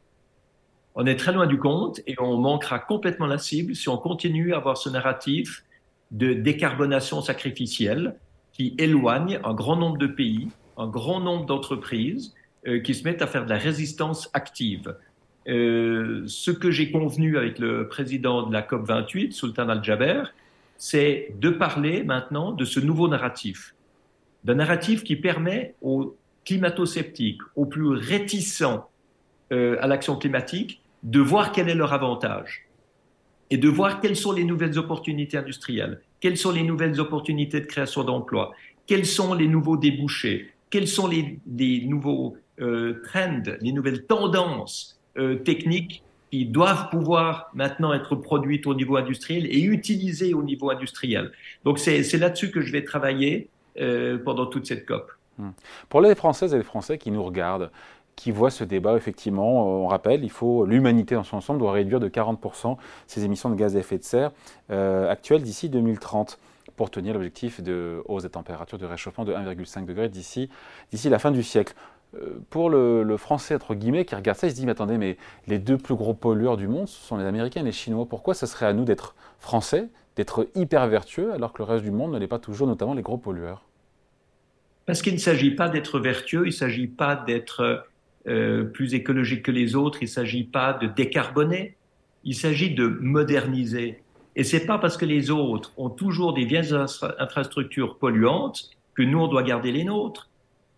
On 0.94 1.06
est 1.06 1.16
très 1.16 1.32
loin 1.32 1.46
du 1.46 1.58
compte 1.58 2.02
et 2.06 2.16
on 2.20 2.36
manquera 2.36 2.78
complètement 2.80 3.26
la 3.26 3.38
cible 3.38 3.74
si 3.74 3.88
on 3.88 3.96
continue 3.96 4.52
à 4.52 4.58
avoir 4.58 4.76
ce 4.76 4.90
narratif 4.90 5.64
de 6.10 6.34
décarbonation 6.34 7.22
sacrificielle 7.22 8.14
qui 8.52 8.74
éloigne 8.76 9.40
un 9.42 9.54
grand 9.54 9.76
nombre 9.76 9.96
de 9.96 10.06
pays, 10.06 10.50
un 10.76 10.86
grand 10.88 11.20
nombre 11.20 11.46
d'entreprises 11.46 12.34
euh, 12.66 12.80
qui 12.80 12.94
se 12.94 13.04
mettent 13.04 13.22
à 13.22 13.26
faire 13.26 13.44
de 13.44 13.50
la 13.50 13.58
résistance 13.58 14.30
active. 14.32 14.96
Euh, 15.48 16.22
ce 16.26 16.50
que 16.50 16.70
j'ai 16.70 16.90
convenu 16.90 17.36
avec 17.36 17.58
le 17.58 17.88
président 17.88 18.46
de 18.46 18.52
la 18.52 18.62
COP28, 18.62 19.32
Sultan 19.32 19.68
Al-Jaber, 19.68 20.22
c'est 20.78 21.34
de 21.38 21.50
parler 21.50 22.02
maintenant 22.02 22.52
de 22.52 22.64
ce 22.64 22.80
nouveau 22.80 23.08
narratif, 23.08 23.74
d'un 24.44 24.54
narratif 24.54 25.04
qui 25.04 25.16
permet 25.16 25.74
aux 25.82 26.16
climato-sceptiques, 26.44 27.42
aux 27.56 27.66
plus 27.66 27.88
réticents 27.88 28.88
euh, 29.52 29.76
à 29.80 29.86
l'action 29.86 30.16
climatique, 30.16 30.80
de 31.02 31.20
voir 31.20 31.52
quel 31.52 31.68
est 31.68 31.74
leur 31.74 31.92
avantage 31.92 32.66
et 33.50 33.58
de 33.58 33.68
voir 33.68 34.00
quelles 34.00 34.16
sont 34.16 34.32
les 34.32 34.44
nouvelles 34.44 34.78
opportunités 34.78 35.36
industrielles, 35.36 36.00
quelles 36.20 36.38
sont 36.38 36.52
les 36.52 36.62
nouvelles 36.62 36.98
opportunités 36.98 37.60
de 37.60 37.66
création 37.66 38.02
d'emplois, 38.02 38.52
quels 38.86 39.04
sont 39.04 39.34
les 39.34 39.48
nouveaux 39.48 39.76
débouchés, 39.76 40.53
quels 40.74 40.88
sont 40.88 41.06
les, 41.06 41.86
nouveaux 41.86 42.36
euh, 42.60 43.00
trends, 43.04 43.42
les 43.60 43.70
nouvelles 43.70 44.06
tendances 44.06 44.98
euh, 45.16 45.36
techniques 45.36 46.02
qui 46.32 46.46
doivent 46.46 46.90
pouvoir 46.90 47.48
maintenant 47.54 47.94
être 47.94 48.16
produites 48.16 48.66
au 48.66 48.74
niveau 48.74 48.96
industriel 48.96 49.46
et 49.46 49.62
utilisées 49.62 50.34
au 50.34 50.42
niveau 50.42 50.70
industriel? 50.72 51.30
Donc 51.64 51.78
c'est 51.78 52.02
là-dessus 52.18 52.50
que 52.50 52.60
je 52.60 52.72
vais 52.72 52.82
travailler 52.82 53.50
euh, 53.80 54.18
pendant 54.18 54.46
toute 54.46 54.66
cette 54.66 54.84
COP. 54.84 55.12
Hmm. 55.38 55.50
Pour 55.88 56.00
les 56.00 56.16
Françaises 56.16 56.52
et 56.54 56.56
les 56.56 56.64
Français 56.64 56.98
qui 56.98 57.12
nous 57.12 57.22
regardent, 57.22 57.70
qui 58.16 58.32
voit 58.32 58.50
ce 58.50 58.64
débat, 58.64 58.96
effectivement, 58.96 59.84
on 59.84 59.86
rappelle, 59.86 60.24
il 60.24 60.30
faut 60.30 60.66
l'humanité 60.66 61.14
dans 61.14 61.22
son 61.22 61.36
ensemble 61.36 61.60
doit 61.60 61.70
réduire 61.70 62.00
de 62.00 62.08
40% 62.08 62.78
ses 63.06 63.24
émissions 63.24 63.48
de 63.48 63.54
gaz 63.54 63.76
à 63.76 63.78
effet 63.78 63.98
de 63.98 64.02
serre 64.02 64.32
actuelles 64.68 65.44
d'ici 65.44 65.68
2030 65.68 66.36
pour 66.76 66.90
tenir 66.90 67.14
l'objectif 67.14 67.62
de 67.62 68.02
hausse 68.06 68.24
des 68.24 68.30
températures 68.30 68.78
de 68.78 68.86
réchauffement 68.86 69.24
de 69.24 69.32
1,5 69.32 69.84
degré 69.84 70.08
d'ici 70.08 70.48
la 71.04 71.18
fin 71.18 71.30
du 71.30 71.42
siècle. 71.42 71.74
Euh, 72.16 72.40
pour 72.50 72.70
le, 72.70 73.16
français, 73.16 73.54
entre 73.54 73.74
guillemets, 73.74 74.04
qui 74.04 74.14
regarde 74.14 74.38
ça, 74.38 74.46
il 74.46 74.50
se 74.50 74.56
dit, 74.56 74.66
mais 74.66 74.72
attendez, 74.72 74.98
mais 74.98 75.16
les 75.46 75.58
deux 75.58 75.78
plus 75.78 75.94
gros 75.94 76.14
pollueurs 76.14 76.56
du 76.56 76.68
monde, 76.68 76.88
ce 76.88 77.00
sont 77.00 77.16
les 77.16 77.24
Américains 77.24 77.60
et 77.60 77.64
les 77.64 77.72
Chinois. 77.72 78.06
Pourquoi 78.06 78.34
ce 78.34 78.46
serait 78.46 78.66
à 78.66 78.72
nous 78.72 78.84
d'être 78.84 79.14
français, 79.38 79.88
d'être 80.16 80.48
hyper 80.54 80.86
vertueux, 80.86 81.32
alors 81.32 81.52
que 81.52 81.58
le 81.58 81.64
reste 81.64 81.84
du 81.84 81.90
monde 81.90 82.12
ne 82.12 82.18
l'est 82.18 82.26
pas 82.26 82.38
toujours, 82.38 82.66
notamment 82.66 82.94
les 82.94 83.02
gros 83.02 83.18
pollueurs? 83.18 83.64
Parce 84.86 85.00
qu'il 85.02 85.14
ne 85.14 85.18
s'agit 85.18 85.52
pas 85.52 85.68
d'être 85.68 85.98
vertueux, 85.98 86.42
il 86.42 86.50
ne 86.50 86.52
s'agit 86.52 86.86
pas 86.86 87.16
d'être 87.16 87.86
euh, 88.26 88.64
plus 88.64 88.94
écologique 88.94 89.42
que 89.42 89.50
les 89.50 89.74
autres. 89.74 89.98
Il 90.02 90.06
ne 90.06 90.10
s'agit 90.10 90.44
pas 90.44 90.74
de 90.74 90.86
décarboner, 90.86 91.76
il 92.24 92.34
s'agit 92.34 92.74
de 92.74 92.86
moderniser. 92.86 94.02
Et 94.36 94.44
c'est 94.44 94.66
pas 94.66 94.78
parce 94.78 94.96
que 94.96 95.04
les 95.04 95.30
autres 95.30 95.72
ont 95.76 95.90
toujours 95.90 96.34
des 96.34 96.44
vieilles 96.44 96.74
infrastructures 97.18 97.98
polluantes 97.98 98.70
que 98.94 99.02
nous, 99.02 99.18
on 99.18 99.28
doit 99.28 99.42
garder 99.42 99.72
les 99.72 99.84
nôtres. 99.84 100.28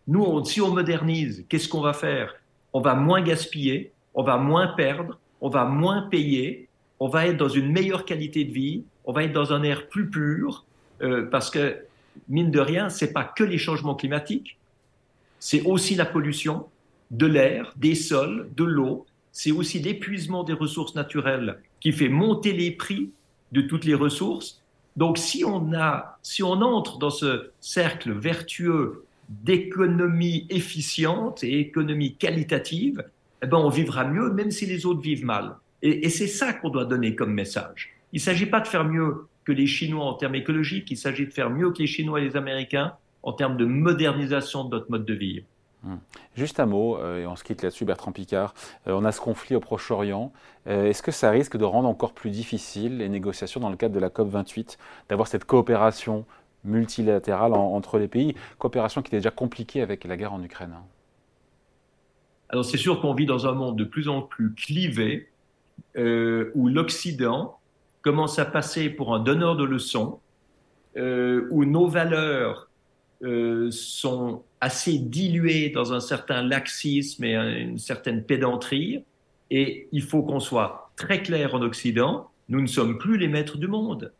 Nous, 0.08 0.44
si 0.44 0.60
on 0.60 0.72
modernise, 0.72 1.44
qu'est-ce 1.48 1.68
qu'on 1.68 1.80
va 1.80 1.92
faire? 1.92 2.34
On 2.72 2.80
va 2.80 2.94
moins 2.94 3.22
gaspiller, 3.22 3.92
on 4.14 4.22
va 4.22 4.36
moins 4.36 4.68
perdre, 4.68 5.18
on 5.40 5.48
va 5.48 5.64
moins 5.64 6.02
payer, 6.02 6.68
on 7.00 7.08
va 7.08 7.26
être 7.26 7.36
dans 7.36 7.48
une 7.48 7.70
meilleure 7.72 8.04
qualité 8.04 8.44
de 8.44 8.52
vie, 8.52 8.84
on 9.04 9.12
va 9.12 9.24
être 9.24 9.32
dans 9.32 9.52
un 9.52 9.62
air 9.62 9.88
plus 9.88 10.08
pur, 10.08 10.64
euh, 11.02 11.26
parce 11.30 11.50
que, 11.50 11.76
mine 12.28 12.50
de 12.50 12.60
rien, 12.60 12.88
c'est 12.88 13.12
pas 13.12 13.24
que 13.24 13.44
les 13.44 13.58
changements 13.58 13.94
climatiques, 13.94 14.56
c'est 15.38 15.62
aussi 15.62 15.94
la 15.94 16.06
pollution, 16.06 16.66
de 17.10 17.26
l'air, 17.26 17.72
des 17.76 17.94
sols, 17.94 18.48
de 18.56 18.64
l'eau. 18.64 19.06
C'est 19.32 19.52
aussi 19.52 19.78
l'épuisement 19.78 20.44
des 20.44 20.54
ressources 20.54 20.94
naturelles 20.94 21.58
qui 21.80 21.92
fait 21.92 22.08
monter 22.08 22.52
les 22.52 22.70
prix 22.70 23.10
de 23.52 23.60
toutes 23.62 23.84
les 23.84 23.94
ressources. 23.94 24.62
Donc, 24.96 25.18
si 25.18 25.44
on 25.44 25.72
a, 25.74 26.18
si 26.22 26.42
on 26.42 26.52
entre 26.52 26.98
dans 26.98 27.10
ce 27.10 27.50
cercle 27.60 28.12
vertueux 28.12 29.04
d'économie 29.28 30.46
efficiente 30.50 31.42
et 31.44 31.60
économie 31.60 32.14
qualitative, 32.16 33.04
eh 33.42 33.46
ben, 33.46 33.58
on 33.58 33.68
vivra 33.68 34.04
mieux, 34.04 34.32
même 34.32 34.50
si 34.50 34.66
les 34.66 34.86
autres 34.86 35.00
vivent 35.00 35.24
mal. 35.24 35.56
Et, 35.82 36.06
et 36.06 36.10
c'est 36.10 36.28
ça 36.28 36.52
qu'on 36.52 36.70
doit 36.70 36.84
donner 36.84 37.14
comme 37.14 37.34
message. 37.34 37.94
Il 38.12 38.16
ne 38.16 38.22
s'agit 38.22 38.46
pas 38.46 38.60
de 38.60 38.68
faire 38.68 38.84
mieux 38.84 39.26
que 39.44 39.52
les 39.52 39.66
Chinois 39.66 40.04
en 40.04 40.14
termes 40.14 40.34
écologiques, 40.34 40.90
il 40.90 40.96
s'agit 40.96 41.26
de 41.26 41.32
faire 41.32 41.50
mieux 41.50 41.70
que 41.70 41.78
les 41.78 41.86
Chinois 41.86 42.20
et 42.20 42.24
les 42.24 42.36
Américains 42.36 42.94
en 43.22 43.32
termes 43.32 43.56
de 43.56 43.64
modernisation 43.64 44.64
de 44.64 44.70
notre 44.70 44.90
mode 44.90 45.04
de 45.04 45.14
vie. 45.14 45.42
Hmm. 45.86 45.98
Juste 46.34 46.58
un 46.58 46.66
mot, 46.66 46.96
euh, 46.96 47.20
et 47.20 47.26
on 47.28 47.36
se 47.36 47.44
quitte 47.44 47.62
là-dessus, 47.62 47.84
Bertrand 47.84 48.10
Picard. 48.10 48.54
Euh, 48.88 48.92
on 48.92 49.04
a 49.04 49.12
ce 49.12 49.20
conflit 49.20 49.54
au 49.54 49.60
Proche-Orient. 49.60 50.32
Euh, 50.66 50.86
est-ce 50.86 51.00
que 51.00 51.12
ça 51.12 51.30
risque 51.30 51.56
de 51.56 51.64
rendre 51.64 51.88
encore 51.88 52.12
plus 52.12 52.30
difficile 52.30 52.98
les 52.98 53.08
négociations 53.08 53.60
dans 53.60 53.70
le 53.70 53.76
cadre 53.76 53.94
de 53.94 54.00
la 54.00 54.08
COP28, 54.08 54.78
d'avoir 55.08 55.28
cette 55.28 55.44
coopération 55.44 56.26
multilatérale 56.64 57.52
entre 57.52 58.00
les 58.00 58.08
pays, 58.08 58.34
coopération 58.58 59.00
qui 59.00 59.14
est 59.14 59.18
déjà 59.18 59.30
compliquée 59.30 59.80
avec 59.80 60.02
la 60.02 60.16
guerre 60.16 60.32
en 60.32 60.42
Ukraine 60.42 60.74
Alors 62.48 62.64
c'est 62.64 62.76
sûr 62.76 63.00
qu'on 63.00 63.14
vit 63.14 63.26
dans 63.26 63.46
un 63.46 63.52
monde 63.52 63.78
de 63.78 63.84
plus 63.84 64.08
en 64.08 64.22
plus 64.22 64.52
clivé, 64.54 65.28
où 65.96 66.68
l'Occident 66.68 67.60
commence 68.02 68.40
à 68.40 68.46
passer 68.46 68.90
pour 68.90 69.14
un 69.14 69.20
donneur 69.20 69.54
de 69.54 69.62
leçons, 69.62 70.18
où 70.96 71.64
nos 71.64 71.86
valeurs 71.86 72.65
sont 73.70 74.42
assez 74.60 74.98
dilué 74.98 75.70
dans 75.70 75.92
un 75.92 76.00
certain 76.00 76.42
laxisme 76.42 77.24
et 77.24 77.34
une 77.34 77.78
certaine 77.78 78.22
pédanterie. 78.22 79.04
Et 79.50 79.88
il 79.92 80.02
faut 80.02 80.22
qu'on 80.22 80.40
soit 80.40 80.90
très 80.96 81.22
clair 81.22 81.54
en 81.54 81.62
Occident, 81.62 82.30
nous 82.48 82.60
ne 82.60 82.66
sommes 82.66 82.98
plus 82.98 83.18
les 83.18 83.28
maîtres 83.28 83.58
du 83.58 83.68
monde. 83.68 84.12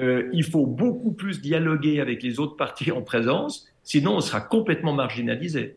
Euh, 0.00 0.28
il 0.32 0.44
faut 0.44 0.66
beaucoup 0.66 1.12
plus 1.12 1.40
dialoguer 1.40 2.00
avec 2.00 2.22
les 2.22 2.38
autres 2.38 2.56
parties 2.56 2.92
en 2.92 3.02
présence, 3.02 3.66
sinon 3.82 4.16
on 4.16 4.20
sera 4.20 4.40
complètement 4.40 4.92
marginalisé. 4.92 5.76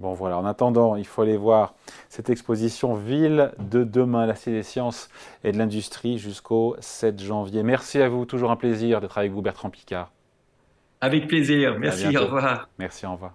Bon 0.00 0.12
voilà, 0.12 0.38
en 0.38 0.44
attendant, 0.44 0.96
il 0.96 1.06
faut 1.06 1.22
aller 1.22 1.36
voir 1.36 1.74
cette 2.10 2.28
exposition 2.28 2.94
Ville 2.94 3.52
de 3.58 3.82
demain, 3.82 4.26
la 4.26 4.34
des 4.34 4.62
sciences 4.62 5.08
et 5.42 5.52
de 5.52 5.58
l'industrie 5.58 6.18
jusqu'au 6.18 6.76
7 6.80 7.22
janvier. 7.22 7.62
Merci 7.62 8.00
à 8.00 8.08
vous, 8.08 8.26
toujours 8.26 8.50
un 8.50 8.56
plaisir 8.56 9.00
d'être 9.00 9.16
avec 9.16 9.32
vous 9.32 9.40
Bertrand 9.40 9.70
Picard. 9.70 10.10
Avec 11.00 11.28
plaisir. 11.28 11.78
Merci, 11.78 12.16
au 12.16 12.24
revoir. 12.24 12.68
Merci, 12.78 13.06
au 13.06 13.12
revoir. 13.12 13.34